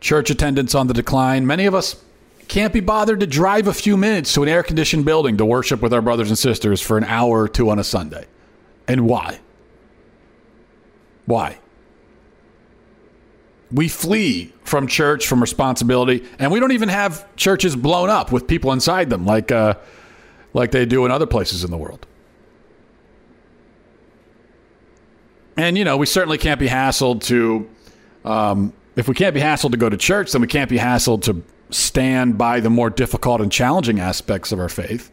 Church 0.00 0.30
attendance 0.30 0.74
on 0.74 0.88
the 0.88 0.94
decline. 0.94 1.46
Many 1.46 1.66
of 1.66 1.74
us 1.74 2.02
can't 2.48 2.72
be 2.72 2.80
bothered 2.80 3.20
to 3.20 3.26
drive 3.26 3.68
a 3.68 3.72
few 3.72 3.96
minutes 3.96 4.34
to 4.34 4.42
an 4.42 4.48
air 4.48 4.64
conditioned 4.64 5.04
building 5.04 5.36
to 5.36 5.44
worship 5.44 5.80
with 5.80 5.94
our 5.94 6.02
brothers 6.02 6.28
and 6.28 6.38
sisters 6.38 6.80
for 6.80 6.98
an 6.98 7.04
hour 7.04 7.42
or 7.42 7.48
two 7.48 7.70
on 7.70 7.78
a 7.78 7.84
Sunday. 7.84 8.26
And 8.88 9.06
why? 9.06 9.38
Why? 11.26 11.58
We 13.72 13.88
flee 13.88 14.52
from 14.64 14.86
church, 14.86 15.26
from 15.26 15.40
responsibility, 15.40 16.24
and 16.38 16.52
we 16.52 16.60
don't 16.60 16.72
even 16.72 16.90
have 16.90 17.34
churches 17.36 17.74
blown 17.74 18.10
up 18.10 18.30
with 18.30 18.46
people 18.46 18.72
inside 18.72 19.08
them 19.08 19.24
like, 19.24 19.50
uh, 19.50 19.74
like 20.52 20.72
they 20.72 20.84
do 20.84 21.06
in 21.06 21.10
other 21.10 21.26
places 21.26 21.64
in 21.64 21.70
the 21.70 21.78
world. 21.78 22.06
And, 25.56 25.76
you 25.78 25.84
know, 25.84 25.96
we 25.96 26.06
certainly 26.06 26.38
can't 26.38 26.60
be 26.60 26.68
hassled 26.68 27.22
to, 27.24 27.68
um, 28.24 28.72
if 28.96 29.08
we 29.08 29.14
can't 29.14 29.34
be 29.34 29.40
hassled 29.40 29.70
to 29.70 29.76
go 29.76 29.88
to 29.88 29.96
church, 29.96 30.32
then 30.32 30.40
we 30.40 30.46
can't 30.46 30.68
be 30.68 30.78
hassled 30.78 31.22
to 31.22 31.42
stand 31.70 32.36
by 32.36 32.60
the 32.60 32.70
more 32.70 32.90
difficult 32.90 33.40
and 33.40 33.50
challenging 33.50 34.00
aspects 34.00 34.52
of 34.52 34.58
our 34.58 34.68
faith. 34.68 35.10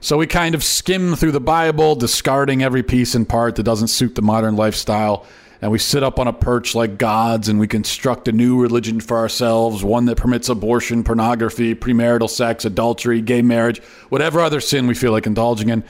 So 0.00 0.16
we 0.16 0.26
kind 0.26 0.54
of 0.54 0.62
skim 0.62 1.16
through 1.16 1.32
the 1.32 1.40
Bible, 1.40 1.94
discarding 1.94 2.62
every 2.62 2.82
piece 2.82 3.14
and 3.14 3.28
part 3.28 3.56
that 3.56 3.62
doesn't 3.62 3.88
suit 3.88 4.14
the 4.14 4.22
modern 4.22 4.56
lifestyle 4.56 5.24
and 5.62 5.70
we 5.70 5.78
sit 5.78 6.02
up 6.02 6.18
on 6.18 6.28
a 6.28 6.32
perch 6.32 6.74
like 6.74 6.98
gods 6.98 7.48
and 7.48 7.58
we 7.58 7.66
construct 7.66 8.28
a 8.28 8.32
new 8.32 8.60
religion 8.60 9.00
for 9.00 9.16
ourselves, 9.16 9.82
one 9.82 10.04
that 10.06 10.16
permits 10.16 10.48
abortion, 10.48 11.02
pornography, 11.02 11.74
premarital 11.74 12.28
sex, 12.28 12.64
adultery, 12.64 13.20
gay 13.20 13.42
marriage, 13.42 13.80
whatever 14.08 14.40
other 14.40 14.60
sin 14.60 14.86
we 14.86 14.94
feel 14.94 15.12
like 15.12 15.26
indulging 15.26 15.70
in. 15.70 15.82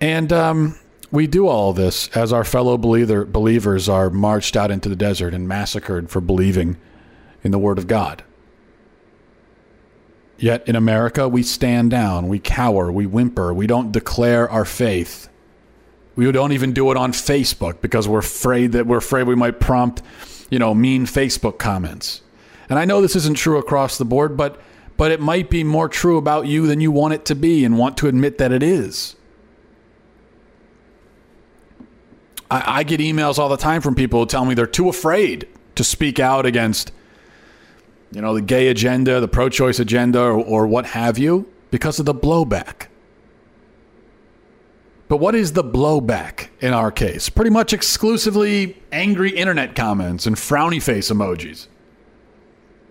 And 0.00 0.32
um, 0.32 0.78
we 1.10 1.26
do 1.26 1.48
all 1.48 1.72
this 1.72 2.08
as 2.08 2.32
our 2.32 2.44
fellow 2.44 2.78
believer, 2.78 3.24
believers 3.24 3.88
are 3.88 4.10
marched 4.10 4.56
out 4.56 4.70
into 4.70 4.88
the 4.88 4.96
desert 4.96 5.34
and 5.34 5.46
massacred 5.46 6.10
for 6.10 6.20
believing 6.20 6.76
in 7.42 7.50
the 7.50 7.58
Word 7.58 7.78
of 7.78 7.86
God. 7.86 8.22
Yet 10.38 10.68
in 10.68 10.76
America, 10.76 11.28
we 11.28 11.42
stand 11.42 11.90
down, 11.90 12.28
we 12.28 12.38
cower, 12.38 12.92
we 12.92 13.06
whimper, 13.06 13.52
we 13.52 13.66
don't 13.66 13.90
declare 13.90 14.48
our 14.48 14.64
faith. 14.64 15.28
We 16.18 16.32
don't 16.32 16.50
even 16.50 16.72
do 16.72 16.90
it 16.90 16.96
on 16.96 17.12
Facebook 17.12 17.80
because 17.80 18.08
we're 18.08 18.18
afraid 18.18 18.72
that 18.72 18.88
we're 18.88 18.96
afraid 18.96 19.28
we 19.28 19.36
might 19.36 19.60
prompt, 19.60 20.02
you 20.50 20.58
know, 20.58 20.74
mean 20.74 21.06
Facebook 21.06 21.58
comments. 21.58 22.22
And 22.68 22.76
I 22.76 22.86
know 22.86 23.00
this 23.00 23.14
isn't 23.14 23.36
true 23.36 23.56
across 23.56 23.98
the 23.98 24.04
board, 24.04 24.36
but 24.36 24.60
but 24.96 25.12
it 25.12 25.20
might 25.20 25.48
be 25.48 25.62
more 25.62 25.88
true 25.88 26.16
about 26.16 26.48
you 26.48 26.66
than 26.66 26.80
you 26.80 26.90
want 26.90 27.14
it 27.14 27.24
to 27.26 27.36
be 27.36 27.64
and 27.64 27.78
want 27.78 27.96
to 27.98 28.08
admit 28.08 28.38
that 28.38 28.50
it 28.50 28.64
is. 28.64 29.14
I, 32.50 32.80
I 32.80 32.82
get 32.82 32.98
emails 32.98 33.38
all 33.38 33.48
the 33.48 33.56
time 33.56 33.80
from 33.80 33.94
people 33.94 34.18
who 34.18 34.26
tell 34.26 34.44
me 34.44 34.54
they're 34.54 34.66
too 34.66 34.88
afraid 34.88 35.46
to 35.76 35.84
speak 35.84 36.18
out 36.18 36.46
against, 36.46 36.90
you 38.10 38.20
know, 38.20 38.34
the 38.34 38.42
gay 38.42 38.66
agenda, 38.66 39.20
the 39.20 39.28
pro-choice 39.28 39.78
agenda, 39.78 40.18
or, 40.20 40.32
or 40.32 40.66
what 40.66 40.86
have 40.86 41.16
you, 41.16 41.48
because 41.70 42.00
of 42.00 42.06
the 42.06 42.14
blowback. 42.14 42.87
But 45.08 45.16
what 45.16 45.34
is 45.34 45.54
the 45.54 45.64
blowback 45.64 46.48
in 46.60 46.74
our 46.74 46.92
case? 46.92 47.30
Pretty 47.30 47.50
much 47.50 47.72
exclusively 47.72 48.80
angry 48.92 49.30
internet 49.30 49.74
comments 49.74 50.26
and 50.26 50.36
frowny 50.36 50.82
face 50.82 51.10
emojis. 51.10 51.66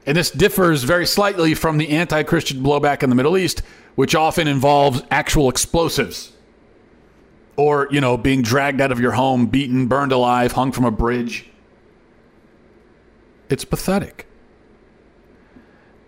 And 0.07 0.17
this 0.17 0.31
differs 0.31 0.83
very 0.83 1.05
slightly 1.05 1.53
from 1.53 1.77
the 1.77 1.89
anti 1.89 2.23
Christian 2.23 2.63
blowback 2.63 3.03
in 3.03 3.09
the 3.09 3.15
Middle 3.15 3.37
East, 3.37 3.61
which 3.95 4.15
often 4.15 4.47
involves 4.47 5.03
actual 5.11 5.47
explosives. 5.49 6.31
Or, 7.55 7.87
you 7.91 8.01
know, 8.01 8.17
being 8.17 8.41
dragged 8.41 8.81
out 8.81 8.91
of 8.91 8.99
your 8.99 9.11
home, 9.11 9.47
beaten, 9.47 9.87
burned 9.87 10.11
alive, 10.11 10.53
hung 10.53 10.71
from 10.71 10.85
a 10.85 10.91
bridge. 10.91 11.49
It's 13.49 13.65
pathetic. 13.65 14.27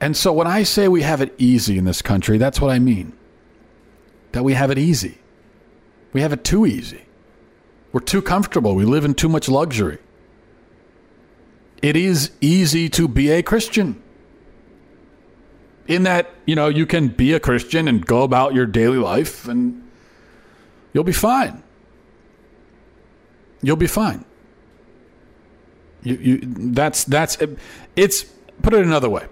And 0.01 0.15
so 0.15 0.31
when 0.31 0.47
I 0.47 0.63
say 0.63 0.87
we 0.87 1.01
have 1.01 1.21
it 1.21 1.35
easy 1.37 1.77
in 1.77 1.85
this 1.85 2.01
country, 2.01 2.37
that's 2.37 2.61
what 2.61 2.71
I 2.71 2.79
mean. 2.79 3.13
That 4.31 4.43
we 4.43 4.53
have 4.53 4.71
it 4.71 4.77
easy. 4.77 5.18
We 6.13 6.21
have 6.21 6.33
it 6.33 6.43
too 6.43 6.65
easy. 6.65 7.01
We're 7.91 8.01
too 8.01 8.21
comfortable. 8.21 8.75
We 8.75 8.85
live 8.85 9.05
in 9.05 9.13
too 9.13 9.29
much 9.29 9.49
luxury. 9.49 9.99
It 11.81 11.95
is 11.95 12.31
easy 12.41 12.89
to 12.89 13.07
be 13.07 13.31
a 13.31 13.41
Christian. 13.41 14.01
In 15.87 16.03
that, 16.03 16.29
you 16.45 16.55
know, 16.55 16.67
you 16.67 16.85
can 16.85 17.07
be 17.07 17.33
a 17.33 17.39
Christian 17.39 17.87
and 17.87 18.05
go 18.05 18.23
about 18.23 18.53
your 18.53 18.65
daily 18.65 18.97
life 18.97 19.47
and 19.47 19.89
you'll 20.93 21.03
be 21.03 21.13
fine. 21.13 21.63
You'll 23.61 23.75
be 23.75 23.87
fine. 23.87 24.25
You, 26.03 26.15
you, 26.15 26.39
that's 26.43 27.03
that's 27.03 27.37
it's 27.95 28.23
put 28.61 28.73
it 28.73 28.85
another 28.85 29.09
way. 29.09 29.27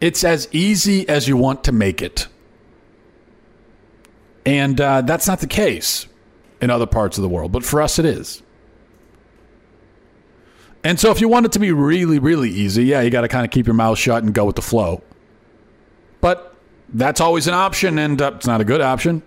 It's 0.00 0.22
as 0.24 0.48
easy 0.52 1.08
as 1.08 1.26
you 1.26 1.36
want 1.36 1.64
to 1.64 1.72
make 1.72 2.00
it. 2.02 2.28
And 4.46 4.80
uh, 4.80 5.02
that's 5.02 5.26
not 5.26 5.40
the 5.40 5.46
case 5.46 6.06
in 6.60 6.70
other 6.70 6.86
parts 6.86 7.18
of 7.18 7.22
the 7.22 7.28
world, 7.28 7.52
but 7.52 7.64
for 7.64 7.82
us 7.82 7.98
it 7.98 8.04
is. 8.04 8.42
And 10.82 10.98
so 10.98 11.10
if 11.10 11.20
you 11.20 11.28
want 11.28 11.46
it 11.46 11.52
to 11.52 11.58
be 11.58 11.72
really, 11.72 12.18
really 12.18 12.50
easy, 12.50 12.84
yeah, 12.84 13.02
you 13.02 13.10
got 13.10 13.20
to 13.20 13.28
kind 13.28 13.44
of 13.44 13.50
keep 13.50 13.66
your 13.66 13.74
mouth 13.74 13.98
shut 13.98 14.22
and 14.22 14.32
go 14.32 14.46
with 14.46 14.56
the 14.56 14.62
flow. 14.62 15.02
But 16.20 16.54
that's 16.88 17.20
always 17.20 17.46
an 17.46 17.54
option, 17.54 17.98
and 17.98 18.20
uh, 18.20 18.32
it's 18.36 18.46
not 18.46 18.60
a 18.60 18.64
good 18.64 18.80
option. 18.80 19.22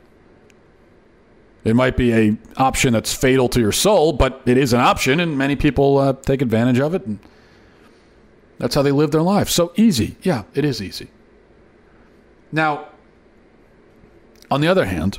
It 1.64 1.76
might 1.76 1.96
be 1.96 2.12
a 2.14 2.38
option 2.58 2.92
that's 2.92 3.14
fatal 3.14 3.48
to 3.50 3.60
your 3.60 3.72
soul, 3.72 4.14
but 4.14 4.42
it 4.46 4.58
is 4.58 4.74
an 4.74 4.82
option, 4.82 5.20
and 5.20 5.38
many 5.38 5.56
people 5.56 5.98
uh, 5.98 6.14
take 6.14 6.42
advantage 6.42 6.80
of 6.80 6.94
it. 6.94 7.06
And 7.06 7.20
that's 8.58 8.76
how 8.76 8.82
they 8.82 8.92
live 8.92 9.12
their 9.12 9.22
life. 9.22 9.50
So 9.50 9.74
easy. 9.78 10.18
Yeah, 10.24 10.44
it 10.54 10.66
is 10.66 10.82
easy. 10.82 11.10
Now, 12.52 12.88
on 14.54 14.62
the 14.62 14.68
other 14.68 14.86
hand, 14.86 15.18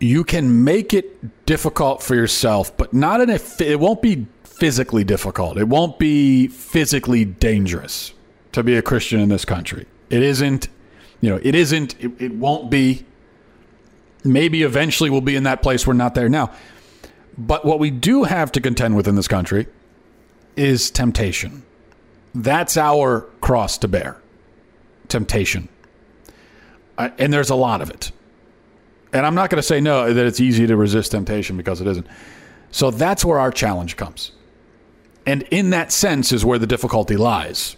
you 0.00 0.24
can 0.24 0.64
make 0.64 0.94
it 0.94 1.44
difficult 1.44 2.02
for 2.02 2.14
yourself, 2.14 2.74
but 2.78 2.94
not 2.94 3.20
in 3.20 3.28
a. 3.28 3.38
It 3.60 3.78
won't 3.78 4.00
be 4.00 4.26
physically 4.42 5.04
difficult. 5.04 5.58
It 5.58 5.68
won't 5.68 5.98
be 5.98 6.48
physically 6.48 7.26
dangerous 7.26 8.14
to 8.52 8.62
be 8.62 8.74
a 8.74 8.80
Christian 8.80 9.20
in 9.20 9.28
this 9.28 9.44
country. 9.44 9.84
It 10.08 10.22
isn't. 10.22 10.68
You 11.20 11.30
know, 11.30 11.40
it 11.42 11.54
isn't. 11.54 11.94
It, 12.02 12.12
it 12.18 12.34
won't 12.34 12.70
be. 12.70 13.04
Maybe 14.24 14.62
eventually 14.62 15.10
we'll 15.10 15.20
be 15.20 15.36
in 15.36 15.42
that 15.42 15.60
place. 15.60 15.86
We're 15.86 15.92
not 15.92 16.14
there 16.14 16.30
now. 16.30 16.52
But 17.36 17.66
what 17.66 17.78
we 17.78 17.90
do 17.90 18.24
have 18.24 18.50
to 18.52 18.62
contend 18.62 18.96
with 18.96 19.06
in 19.06 19.14
this 19.14 19.28
country 19.28 19.66
is 20.56 20.90
temptation. 20.90 21.64
That's 22.34 22.78
our 22.78 23.22
cross 23.42 23.76
to 23.78 23.88
bear. 23.88 24.22
Temptation. 25.08 25.68
Uh, 26.98 27.10
and 27.16 27.32
there's 27.32 27.50
a 27.50 27.54
lot 27.54 27.80
of 27.80 27.88
it. 27.90 28.10
And 29.12 29.24
I'm 29.24 29.34
not 29.34 29.48
going 29.48 29.56
to 29.56 29.66
say 29.66 29.80
no, 29.80 30.12
that 30.12 30.26
it's 30.26 30.40
easy 30.40 30.66
to 30.66 30.76
resist 30.76 31.12
temptation 31.12 31.56
because 31.56 31.80
it 31.80 31.86
isn't. 31.86 32.06
So 32.70 32.90
that's 32.90 33.24
where 33.24 33.38
our 33.38 33.50
challenge 33.50 33.96
comes. 33.96 34.32
And 35.24 35.42
in 35.44 35.70
that 35.70 35.92
sense 35.92 36.32
is 36.32 36.44
where 36.44 36.58
the 36.58 36.66
difficulty 36.66 37.16
lies. 37.16 37.76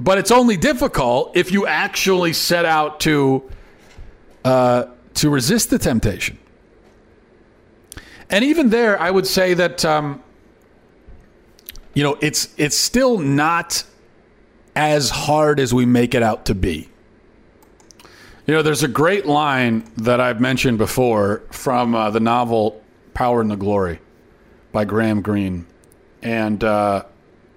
But 0.00 0.18
it's 0.18 0.30
only 0.30 0.56
difficult 0.56 1.36
if 1.36 1.52
you 1.52 1.66
actually 1.66 2.32
set 2.32 2.64
out 2.64 3.00
to 3.00 3.48
uh, 4.44 4.86
to 5.14 5.28
resist 5.28 5.70
the 5.70 5.78
temptation. 5.78 6.38
And 8.30 8.44
even 8.44 8.70
there, 8.70 9.00
I 9.00 9.10
would 9.10 9.26
say 9.26 9.54
that 9.54 9.84
um, 9.84 10.22
you 11.94 12.04
know 12.04 12.16
it's 12.20 12.54
it's 12.56 12.76
still 12.76 13.18
not 13.18 13.82
as 14.78 15.10
hard 15.10 15.58
as 15.58 15.74
we 15.74 15.84
make 15.84 16.14
it 16.14 16.22
out 16.22 16.46
to 16.46 16.54
be. 16.54 16.88
You 18.46 18.54
know, 18.54 18.62
there's 18.62 18.84
a 18.84 18.88
great 18.88 19.26
line 19.26 19.90
that 19.96 20.20
I've 20.20 20.40
mentioned 20.40 20.78
before 20.78 21.42
from 21.50 21.96
uh, 21.96 22.10
the 22.10 22.20
novel 22.20 22.80
Power 23.12 23.40
and 23.40 23.50
the 23.50 23.56
Glory 23.56 23.98
by 24.70 24.84
Graham 24.84 25.20
Greene. 25.20 25.66
And 26.22 26.62
uh, 26.62 27.04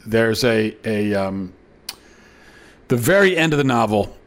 there's 0.04 0.44
a, 0.44 0.76
a 0.84 1.14
um, 1.14 1.54
the 2.88 2.98
very 2.98 3.38
end 3.38 3.54
of 3.54 3.58
the 3.58 3.64
novel, 3.64 4.18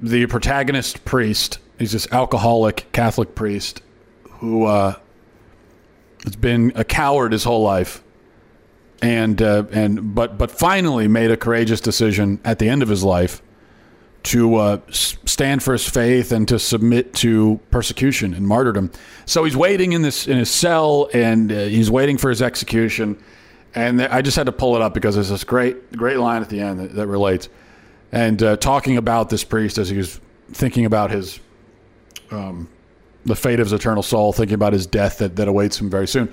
the 0.00 0.26
protagonist 0.26 1.04
priest, 1.04 1.60
he's 1.78 1.92
this 1.92 2.10
alcoholic 2.10 2.90
Catholic 2.90 3.36
priest 3.36 3.82
who 4.40 4.64
uh, 4.64 4.96
has 6.24 6.34
been 6.34 6.72
a 6.74 6.84
coward 6.84 7.30
his 7.30 7.44
whole 7.44 7.62
life. 7.62 8.02
And 9.02 9.42
uh, 9.42 9.64
and 9.72 10.14
but 10.14 10.38
but 10.38 10.50
finally 10.50 11.06
made 11.06 11.30
a 11.30 11.36
courageous 11.36 11.80
decision 11.80 12.40
at 12.44 12.58
the 12.58 12.68
end 12.68 12.82
of 12.82 12.88
his 12.88 13.04
life 13.04 13.42
to 14.24 14.56
uh, 14.56 14.80
stand 14.90 15.62
for 15.62 15.72
his 15.72 15.88
faith 15.88 16.32
and 16.32 16.48
to 16.48 16.58
submit 16.58 17.14
to 17.14 17.60
persecution 17.70 18.34
and 18.34 18.46
martyrdom. 18.46 18.90
So 19.24 19.44
he's 19.44 19.56
waiting 19.56 19.92
in 19.92 20.02
this 20.02 20.26
in 20.26 20.38
his 20.38 20.50
cell 20.50 21.08
and 21.12 21.52
uh, 21.52 21.64
he's 21.66 21.90
waiting 21.90 22.16
for 22.18 22.30
his 22.30 22.42
execution. 22.42 23.22
And 23.74 24.02
I 24.02 24.22
just 24.22 24.36
had 24.36 24.46
to 24.46 24.52
pull 24.52 24.74
it 24.74 24.82
up 24.82 24.94
because 24.94 25.14
there's 25.14 25.28
this 25.28 25.44
great 25.44 25.92
great 25.92 26.16
line 26.16 26.42
at 26.42 26.48
the 26.48 26.60
end 26.60 26.80
that, 26.80 26.94
that 26.94 27.06
relates, 27.06 27.50
and 28.10 28.42
uh, 28.42 28.56
talking 28.56 28.96
about 28.96 29.28
this 29.28 29.44
priest 29.44 29.78
as 29.78 29.90
he 29.90 29.98
was 29.98 30.18
thinking 30.52 30.86
about 30.86 31.10
his 31.10 31.38
um, 32.30 32.68
the 33.26 33.36
fate 33.36 33.60
of 33.60 33.66
his 33.66 33.72
eternal 33.72 34.02
soul, 34.02 34.32
thinking 34.32 34.54
about 34.54 34.72
his 34.72 34.86
death 34.86 35.18
that, 35.18 35.36
that 35.36 35.48
awaits 35.48 35.80
him 35.80 35.90
very 35.90 36.08
soon. 36.08 36.32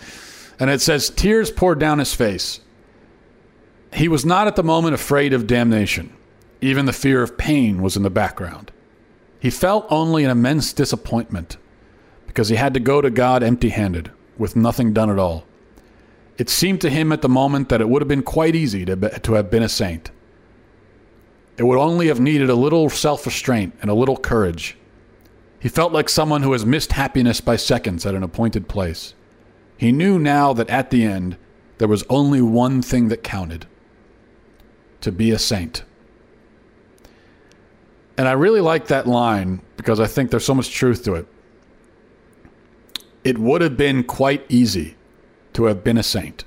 And 0.59 0.69
it 0.69 0.81
says, 0.81 1.09
Tears 1.09 1.51
poured 1.51 1.79
down 1.79 1.99
his 1.99 2.13
face. 2.13 2.59
He 3.93 4.07
was 4.07 4.25
not 4.25 4.47
at 4.47 4.55
the 4.55 4.63
moment 4.63 4.95
afraid 4.95 5.33
of 5.33 5.47
damnation 5.47 6.15
even 6.63 6.85
the 6.85 6.93
fear 6.93 7.21
of 7.21 7.37
pain 7.37 7.81
was 7.81 7.97
in 7.97 8.03
the 8.03 8.09
background. 8.09 8.71
He 9.39 9.49
felt 9.49 9.85
only 9.89 10.23
an 10.23 10.31
immense 10.31 10.71
disappointment 10.71 11.57
because 12.25 12.47
he 12.47 12.55
had 12.55 12.73
to 12.73 12.79
go 12.79 13.01
to 13.01 13.09
God 13.09 13.43
empty 13.43 13.69
handed, 13.69 14.09
with 14.37 14.55
nothing 14.55 14.93
done 14.93 15.09
at 15.09 15.19
all. 15.19 15.43
It 16.37 16.49
seemed 16.49 16.79
to 16.81 16.89
him 16.89 17.11
at 17.11 17.21
the 17.21 17.29
moment 17.29 17.67
that 17.69 17.81
it 17.81 17.89
would 17.89 18.01
have 18.01 18.07
been 18.07 18.23
quite 18.23 18.55
easy 18.55 18.85
to, 18.85 18.95
be, 18.95 19.09
to 19.09 19.33
have 19.33 19.51
been 19.51 19.61
a 19.61 19.69
saint. 19.69 20.09
It 21.57 21.63
would 21.63 21.77
only 21.77 22.07
have 22.07 22.19
needed 22.19 22.49
a 22.49 22.55
little 22.55 22.89
self 22.89 23.25
restraint 23.25 23.75
and 23.81 23.91
a 23.91 23.93
little 23.93 24.17
courage. 24.17 24.77
He 25.59 25.69
felt 25.69 25.91
like 25.91 26.09
someone 26.09 26.43
who 26.43 26.53
has 26.53 26.65
missed 26.65 26.93
happiness 26.93 27.41
by 27.41 27.57
seconds 27.57 28.05
at 28.05 28.15
an 28.15 28.23
appointed 28.23 28.69
place. 28.69 29.13
He 29.77 29.91
knew 29.91 30.19
now 30.19 30.53
that 30.53 30.69
at 30.69 30.89
the 30.89 31.03
end, 31.03 31.37
there 31.77 31.87
was 31.87 32.03
only 32.09 32.41
one 32.41 32.81
thing 32.81 33.09
that 33.09 33.23
counted 33.23 33.65
to 35.01 35.11
be 35.11 35.31
a 35.31 35.39
saint. 35.39 35.83
And 38.17 38.27
I 38.27 38.33
really 38.33 38.61
like 38.61 38.87
that 38.87 39.07
line 39.07 39.61
because 39.75 39.99
I 39.99 40.07
think 40.07 40.31
there's 40.31 40.45
so 40.45 40.53
much 40.53 40.71
truth 40.71 41.03
to 41.03 41.15
it. 41.15 41.27
It 43.23 43.37
would 43.37 43.61
have 43.61 43.75
been 43.75 44.03
quite 44.03 44.45
easy 44.49 44.95
to 45.53 45.65
have 45.65 45.83
been 45.83 45.97
a 45.97 46.03
saint. 46.03 46.45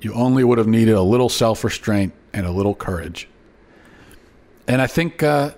You 0.00 0.12
only 0.14 0.44
would 0.44 0.58
have 0.58 0.66
needed 0.66 0.94
a 0.94 1.02
little 1.02 1.28
self 1.28 1.64
restraint 1.64 2.12
and 2.32 2.46
a 2.46 2.50
little 2.50 2.74
courage. 2.74 3.28
And 4.66 4.80
I 4.80 4.86
think 4.86 5.22
uh, 5.22 5.52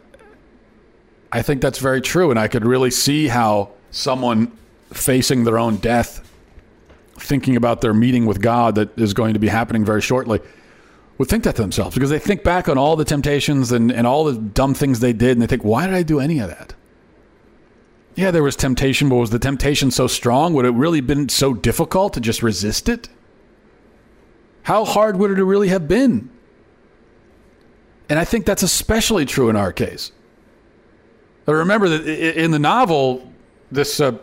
I 1.33 1.43
think 1.43 1.61
that's 1.61 1.79
very 1.79 2.01
true. 2.01 2.31
And 2.31 2.39
I 2.39 2.49
could 2.49 2.65
really 2.65 2.91
see 2.91 3.29
how 3.29 3.71
someone 3.91 4.57
facing 4.93 5.45
their 5.45 5.59
own 5.59 5.77
death, 5.77 6.26
thinking 7.19 7.57
about 7.57 7.81
their 7.81 7.95
meeting 7.95 8.27
with 8.27 8.41
God 8.41 8.75
that 8.77 8.99
is 8.99 9.15
going 9.15 9.35
to 9.35 9.41
be 9.41 9.49
happening 9.49 9.85
very 9.85 10.03
shortly, 10.03 10.41
would 11.19 11.29
think 11.29 11.45
that 11.45 11.57
to 11.57 11.63
themselves 11.63 11.95
because 11.95 12.11
they 12.11 12.19
think 12.19 12.45
back 12.45 12.69
on 12.69 12.77
all 12.77 12.97
the 12.97 13.05
temptations 13.05 13.73
and, 13.73 13.91
and 13.91 14.07
all 14.07 14.25
the 14.25 14.35
dumb 14.35 14.75
things 14.75 15.01
they 15.01 15.13
did 15.13 15.33
and 15.33 15.43
they 15.43 15.47
think, 15.47 15.65
why 15.65 15.87
did 15.87 15.95
I 15.95 16.03
do 16.03 16.21
any 16.21 16.39
of 16.41 16.49
that? 16.49 16.75
Yeah, 18.15 18.31
there 18.31 18.43
was 18.43 18.57
temptation, 18.57 19.09
but 19.09 19.17
was 19.17 19.31
the 19.31 19.39
temptation 19.39 19.91
so 19.91 20.07
strong? 20.07 20.55
Would 20.55 20.65
it 20.65 20.71
really 20.71 21.01
been 21.01 21.29
so 21.29 21.53
difficult 21.53 22.15
to 22.15 22.21
just 22.21 22.43
resist 22.43 22.89
it? 22.89 23.09
How 24.63 24.85
hard 24.85 25.17
would 25.17 25.39
it 25.39 25.45
really 25.45 25.69
have 25.69 25.87
been? 25.87 26.31
And 28.09 28.19
I 28.19 28.25
think 28.25 28.47
that's 28.47 28.63
especially 28.63 29.27
true 29.27 29.49
in 29.49 29.57
our 29.57 29.73
case. 29.73 30.13
I 31.47 31.53
remember 31.53 31.89
that 31.89 32.43
in 32.43 32.51
the 32.51 32.59
novel, 32.59 33.33
this 33.71 34.01
uh, 34.01 34.19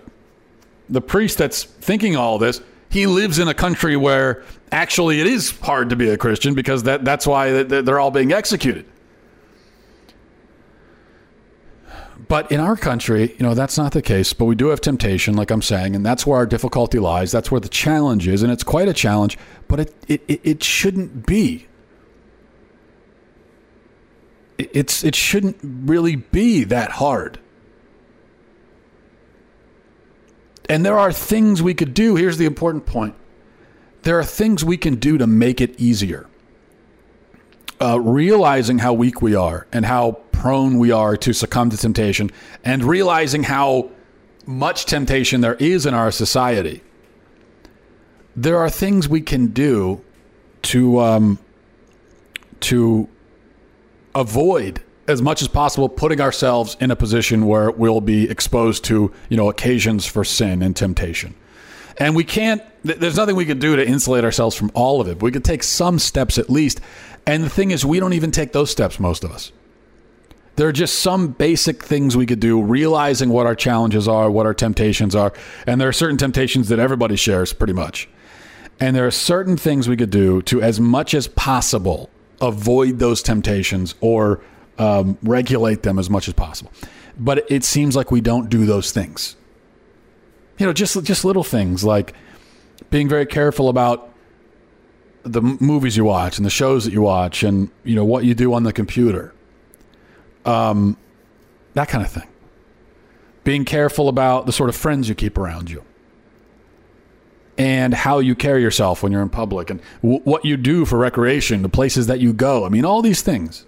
the 0.90 1.02
priest 1.02 1.38
that's 1.38 1.64
thinking 1.64 2.16
all 2.16 2.38
this, 2.38 2.62
he 2.94 3.08
lives 3.08 3.40
in 3.40 3.48
a 3.48 3.56
country 3.56 3.98
where 3.98 4.44
actually 4.72 5.20
it 5.20 5.26
is 5.26 5.50
hard 5.62 5.90
to 5.90 5.96
be 5.96 6.10
a 6.10 6.18
Christian 6.18 6.54
because 6.54 6.84
that, 6.84 7.04
that's 7.04 7.26
why 7.26 7.64
they're 7.64 8.00
all 8.00 8.12
being 8.12 8.32
executed. 8.32 8.86
But 12.28 12.52
in 12.52 12.60
our 12.60 12.78
country, 12.78 13.36
you 13.38 13.44
know, 13.44 13.56
that's 13.56 13.80
not 13.80 13.94
the 13.94 14.02
case. 14.04 14.32
But 14.34 14.46
we 14.46 14.54
do 14.54 14.68
have 14.68 14.80
temptation, 14.80 15.36
like 15.36 15.50
I'm 15.50 15.64
saying, 15.64 15.96
and 15.96 16.06
that's 16.06 16.28
where 16.28 16.38
our 16.38 16.46
difficulty 16.46 17.00
lies. 17.00 17.32
That's 17.32 17.50
where 17.50 17.60
the 17.60 17.68
challenge 17.68 18.28
is, 18.28 18.44
and 18.44 18.52
it's 18.52 18.64
quite 18.64 18.88
a 18.88 18.94
challenge. 18.94 19.40
But 19.68 19.80
it 19.80 19.96
it, 20.08 20.42
it 20.44 20.64
shouldn't 20.64 21.26
be. 21.26 21.68
It's 24.60 25.04
it 25.04 25.16
shouldn't 25.16 25.58
really 25.62 26.16
be 26.16 26.64
that 26.66 26.92
hard. 26.92 27.40
And 30.69 30.86
there 30.86 30.97
are 30.97 31.12
things 31.12 31.62
we 31.62 31.73
could 31.73 31.93
do. 31.93 32.15
Here's 32.15 32.38
the 32.38 32.45
important 32.45 32.86
point 32.86 33.15
there 34.04 34.19
are 34.19 34.23
things 34.23 34.65
we 34.65 34.78
can 34.78 34.95
do 34.95 35.17
to 35.17 35.26
make 35.26 35.62
it 35.62 35.80
easier. 35.80 36.28
Uh, 37.82 37.99
realizing 37.99 38.80
how 38.80 38.93
weak 38.93 39.21
we 39.21 39.36
are 39.36 39.67
and 39.73 39.86
how 39.86 40.12
prone 40.32 40.78
we 40.78 40.91
are 40.91 41.17
to 41.17 41.34
succumb 41.34 41.69
to 41.69 41.78
temptation, 41.78 42.30
and 42.63 42.84
realizing 42.84 43.43
how 43.43 43.89
much 44.45 44.86
temptation 44.86 45.41
there 45.41 45.56
is 45.56 45.86
in 45.86 45.93
our 45.93 46.12
society, 46.12 46.82
there 48.36 48.58
are 48.58 48.69
things 48.69 49.08
we 49.08 49.21
can 49.21 49.47
do 49.47 50.02
to 50.62 50.99
um, 50.99 51.39
to 52.62 53.10
avoid 54.15 54.82
as 55.08 55.22
much 55.22 55.42
as 55.42 55.48
possible 55.48 55.89
putting 55.89 56.22
ourselves 56.22 56.78
in 56.80 56.92
a 56.92 56.96
position 56.96 57.46
where 57.46 57.72
we'll 57.72 58.02
be 58.02 58.30
exposed 58.30 58.84
to 58.86 59.12
you 59.30 59.38
know 59.38 59.50
occasions 59.50 60.06
for 60.06 60.24
sin 60.24 60.62
and 60.62 60.76
temptation 60.76 61.36
and 61.98 62.16
we 62.16 62.24
can't 62.24 62.62
there's 62.84 63.18
nothing 63.18 63.36
we 63.36 63.46
can 63.46 63.60
do 63.60 63.76
to 63.76 63.86
insulate 63.86 64.24
ourselves 64.24 64.56
from 64.56 64.72
all 64.74 65.02
of 65.02 65.08
it 65.08 65.20
but 65.20 65.24
we 65.24 65.32
could 65.32 65.46
take 65.46 65.63
some 65.63 66.00
steps 66.00 66.38
at 66.38 66.50
least 66.50 66.80
and 67.26 67.44
the 67.44 67.50
thing 67.50 67.72
is 67.72 67.86
we 67.86 68.00
don't 68.00 68.13
even 68.13 68.32
take 68.32 68.52
those 68.52 68.70
steps 68.72 69.00
most 69.00 69.24
of 69.24 69.32
us 69.32 69.52
There 70.56 70.68
are 70.68 70.74
just 70.74 71.00
some 71.00 71.30
basic 71.30 71.84
things 71.84 72.16
we 72.16 72.28
could 72.28 72.39
do, 72.39 72.62
realizing 72.62 73.30
what 73.30 73.48
our 73.48 73.56
challenges 73.56 74.08
are, 74.08 74.30
what 74.30 74.46
our 74.46 74.54
temptations 74.54 75.16
are. 75.16 75.34
And 75.66 75.82
there 75.82 75.88
are 75.88 75.94
certain 75.94 76.18
temptations 76.18 76.70
that 76.70 76.78
everybody 76.78 77.16
shares 77.16 77.54
pretty 77.54 77.74
much. 77.74 78.08
And 78.80 78.96
there 78.96 79.08
are 79.08 79.12
certain 79.12 79.58
things 79.58 79.88
we 79.88 79.98
could 79.98 80.12
do 80.12 80.42
to, 80.44 80.62
as 80.62 80.80
much 80.80 81.16
as 81.16 81.28
possible, 81.28 82.10
avoid 82.39 83.00
those 83.00 83.24
temptations 83.24 83.96
or 84.00 84.42
um, 84.78 85.18
regulate 85.24 85.84
them 85.84 86.00
as 86.00 86.10
much 86.10 86.28
as 86.28 86.34
possible. 86.34 86.72
But 87.18 87.50
it 87.52 87.64
seems 87.64 87.96
like 87.96 88.12
we 88.12 88.22
don't 88.22 88.50
do 88.50 88.66
those 88.66 88.92
things. 88.92 89.36
You 90.58 90.66
know, 90.66 90.74
just 90.74 91.02
just 91.04 91.26
little 91.26 91.44
things 91.44 91.84
like 91.84 92.14
being 92.90 93.08
very 93.10 93.26
careful 93.26 93.70
about 93.70 94.10
the 95.24 95.42
movies 95.42 95.96
you 95.96 96.04
watch 96.04 96.38
and 96.38 96.46
the 96.46 96.50
shows 96.52 96.86
that 96.86 96.92
you 96.92 97.02
watch 97.02 97.44
and 97.44 97.70
you 97.84 97.96
know 97.96 98.06
what 98.06 98.26
you 98.26 98.34
do 98.34 98.54
on 98.54 98.64
the 98.64 98.74
computer. 98.74 99.34
Um 100.46 100.98
that 101.74 101.88
kind 101.88 102.06
of 102.06 102.12
thing. 102.12 102.28
Being 103.44 103.66
careful 103.66 104.10
about 104.10 104.46
the 104.46 104.52
sort 104.52 104.70
of 104.70 104.76
friends 104.76 105.10
you 105.10 105.16
keep 105.16 105.38
around 105.38 105.70
you. 105.70 105.84
And 107.58 107.94
how 107.94 108.20
you 108.20 108.36
carry 108.36 108.62
yourself 108.62 109.04
when 109.04 109.12
you're 109.12 109.22
in 109.22 109.30
public 109.30 109.70
and 109.70 109.80
w- 110.02 110.22
what 110.24 110.44
you 110.44 110.58
do 110.58 110.86
for 110.86 110.98
recreation 110.98 111.62
the 111.62 111.70
places 111.70 112.08
that 112.08 112.20
you 112.20 112.34
go. 112.34 112.66
I 112.66 112.70
mean 112.70 112.86
all 112.86 113.02
these 113.02 113.22
things 113.22 113.66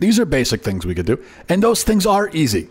these 0.00 0.18
are 0.18 0.24
basic 0.24 0.62
things 0.62 0.84
we 0.84 0.94
could 0.94 1.06
do 1.06 1.22
and 1.48 1.62
those 1.62 1.84
things 1.84 2.04
are 2.04 2.28
easy 2.32 2.68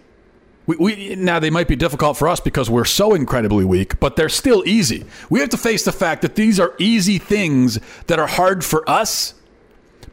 we, 0.69 0.75
we, 0.75 1.15
now 1.15 1.39
they 1.39 1.49
might 1.49 1.67
be 1.67 1.75
difficult 1.75 2.15
for 2.15 2.27
us 2.27 2.39
because 2.39 2.69
we're 2.69 2.85
so 2.85 3.15
incredibly 3.15 3.65
weak, 3.65 3.99
but 3.99 4.15
they're 4.15 4.29
still 4.29 4.61
easy. 4.67 5.03
We 5.27 5.39
have 5.39 5.49
to 5.49 5.57
face 5.57 5.83
the 5.83 5.91
fact 5.91 6.21
that 6.21 6.35
these 6.35 6.59
are 6.59 6.75
easy 6.77 7.17
things 7.17 7.79
that 8.05 8.19
are 8.19 8.27
hard 8.27 8.63
for 8.63 8.87
us 8.87 9.33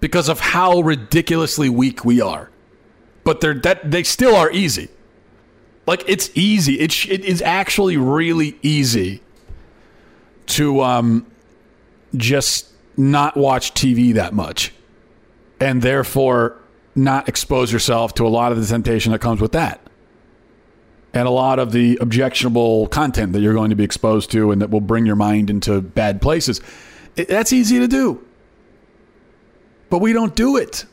because 0.01 0.31
of 0.31 0.41
how 0.41 0.81
ridiculously 0.81 1.69
weak 1.69 2.07
we 2.07 2.23
are. 2.23 2.49
But 3.23 3.43
they're 3.43 3.53
that 3.53 3.91
they 3.91 4.03
still 4.03 4.35
are 4.35 4.51
easy. 4.51 4.89
Like 5.87 6.05
it's 6.07 6.31
easy. 6.35 6.81
It 6.81 7.07
it 7.07 7.23
is 7.23 7.43
actually 7.43 7.99
really 7.99 8.59
easy 8.63 9.21
to 10.47 10.81
um 10.81 11.27
just 12.17 12.69
not 12.97 13.37
watch 13.37 13.75
TV 13.75 14.15
that 14.15 14.33
much, 14.33 14.73
and 15.61 15.83
therefore 15.83 16.63
not 16.97 17.29
expose 17.29 17.73
yourself 17.73 18.15
to 18.15 18.27
a 18.27 18.29
lot 18.29 18.53
of 18.53 18.59
the 18.61 18.67
temptation 18.67 19.13
that 19.13 19.21
comes 19.21 19.41
with 19.41 19.53
that 19.53 19.81
and 21.17 21.27
a 21.27 21.31
lot 21.31 21.59
of 21.59 21.73
the 21.73 21.97
objectionable 22.01 22.87
content 22.89 23.33
that 23.33 23.41
you're 23.41 23.55
going 23.55 23.71
to 23.71 23.77
be 23.77 23.85
exposed 23.85 24.31
to 24.31 24.51
and 24.51 24.61
that 24.61 24.69
will 24.69 24.83
bring 24.83 25.07
your 25.07 25.17
mind 25.17 25.49
into 25.49 25.81
bad 25.81 26.21
places. 26.21 26.61
It, 27.17 27.29
that's 27.29 27.55
easy 27.55 27.79
to 27.79 27.89
do. 27.89 28.23
But 29.89 30.01
we 30.01 30.13
don't 30.13 30.35
do 30.37 30.57
it. 30.57 30.85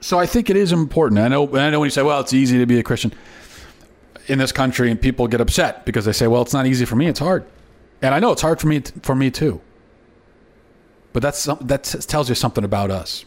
So 0.00 0.18
I 0.18 0.24
think 0.24 0.48
it 0.48 0.56
is 0.56 0.72
important. 0.72 1.20
I 1.20 1.28
know 1.28 1.44
I 1.56 1.70
know 1.70 1.80
when 1.80 1.86
you 1.86 1.90
say, 1.90 2.02
well, 2.02 2.20
it's 2.20 2.32
easy 2.32 2.58
to 2.58 2.66
be 2.66 2.78
a 2.78 2.82
Christian 2.82 3.12
in 4.26 4.38
this 4.38 4.52
country 4.52 4.90
and 4.90 5.00
people 5.00 5.28
get 5.28 5.42
upset 5.42 5.84
because 5.84 6.06
they 6.06 6.12
say, 6.12 6.26
well, 6.26 6.40
it's 6.40 6.54
not 6.54 6.66
easy 6.66 6.86
for 6.86 6.96
me, 6.96 7.06
it's 7.06 7.20
hard. 7.20 7.44
And 8.00 8.14
I 8.14 8.18
know 8.18 8.32
it's 8.32 8.42
hard 8.42 8.60
for 8.60 8.66
me 8.66 8.80
for 9.02 9.14
me 9.14 9.30
too. 9.30 9.60
But 11.14 11.22
that's 11.22 11.44
that 11.44 11.84
tells 11.84 12.28
you 12.28 12.34
something 12.34 12.64
about 12.64 12.90
us. 12.90 13.24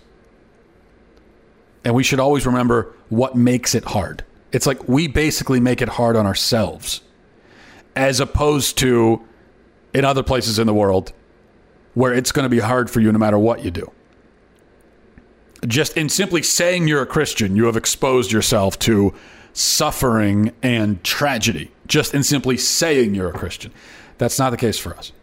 And 1.84 1.96
we 1.96 2.04
should 2.04 2.20
always 2.20 2.46
remember 2.46 2.94
what 3.08 3.36
makes 3.36 3.74
it 3.74 3.86
hard. 3.86 4.26
It's 4.52 4.68
like 4.68 4.90
we 4.90 5.08
basically 5.08 5.62
make 5.62 5.82
it 5.82 5.88
hard 5.88 6.18
on 6.18 6.26
ourselves, 6.26 7.02
as 7.96 8.20
opposed 8.20 8.78
to 8.80 9.26
in 9.94 10.04
other 10.04 10.22
places 10.22 10.60
in 10.60 10.68
the 10.68 10.74
world 10.74 11.14
where 11.94 12.14
it's 12.14 12.34
going 12.34 12.44
to 12.44 12.50
be 12.50 12.60
hard 12.60 12.90
for 12.90 13.00
you 13.00 13.12
no 13.12 13.18
matter 13.18 13.40
what 13.40 13.64
you 13.64 13.72
do. 13.72 13.90
Just 15.66 15.96
in 15.96 16.10
simply 16.10 16.44
saying 16.44 16.90
you're 16.90 17.02
a 17.02 17.08
Christian, 17.08 17.56
you 17.56 17.66
have 17.66 17.78
exposed 17.78 18.34
yourself 18.34 18.78
to 18.80 19.14
suffering 19.54 20.52
and 20.62 21.02
tragedy. 21.06 21.72
Just 21.88 22.14
in 22.14 22.22
simply 22.22 22.58
saying 22.58 23.16
you're 23.16 23.30
a 23.30 23.34
Christian. 23.34 23.72
That's 24.18 24.38
not 24.38 24.50
the 24.50 24.58
case 24.58 24.78
for 24.78 24.96
us. 24.96 25.14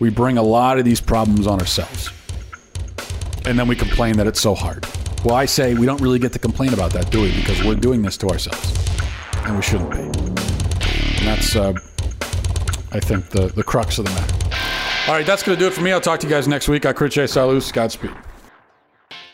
We 0.00 0.10
bring 0.10 0.38
a 0.38 0.42
lot 0.42 0.78
of 0.78 0.84
these 0.84 1.00
problems 1.00 1.46
on 1.46 1.60
ourselves. 1.60 2.10
And 3.46 3.58
then 3.58 3.68
we 3.68 3.76
complain 3.76 4.16
that 4.16 4.26
it's 4.26 4.40
so 4.40 4.54
hard. 4.54 4.86
Well, 5.24 5.34
I 5.34 5.44
say 5.44 5.74
we 5.74 5.86
don't 5.86 6.00
really 6.00 6.18
get 6.18 6.32
to 6.32 6.38
complain 6.38 6.72
about 6.72 6.92
that, 6.94 7.10
do 7.10 7.20
we? 7.20 7.34
Because 7.36 7.62
we're 7.62 7.74
doing 7.74 8.00
this 8.00 8.16
to 8.18 8.28
ourselves, 8.28 8.74
and 9.44 9.54
we 9.54 9.62
shouldn't 9.62 9.90
be. 9.90 9.98
And 9.98 11.26
that's, 11.26 11.54
uh, 11.54 11.74
I 12.92 13.00
think, 13.00 13.28
the 13.28 13.52
the 13.54 13.62
crux 13.62 13.98
of 13.98 14.06
the 14.06 14.10
matter. 14.12 14.34
All 15.06 15.14
right, 15.14 15.26
that's 15.26 15.42
going 15.42 15.58
to 15.58 15.62
do 15.62 15.66
it 15.66 15.74
for 15.74 15.82
me. 15.82 15.92
I'll 15.92 16.00
talk 16.00 16.20
to 16.20 16.26
you 16.26 16.32
guys 16.32 16.48
next 16.48 16.68
week. 16.68 16.86
I 16.86 16.94
Chris 16.94 17.14
J. 17.14 17.26
Salus. 17.26 17.70
Godspeed. 17.70 18.12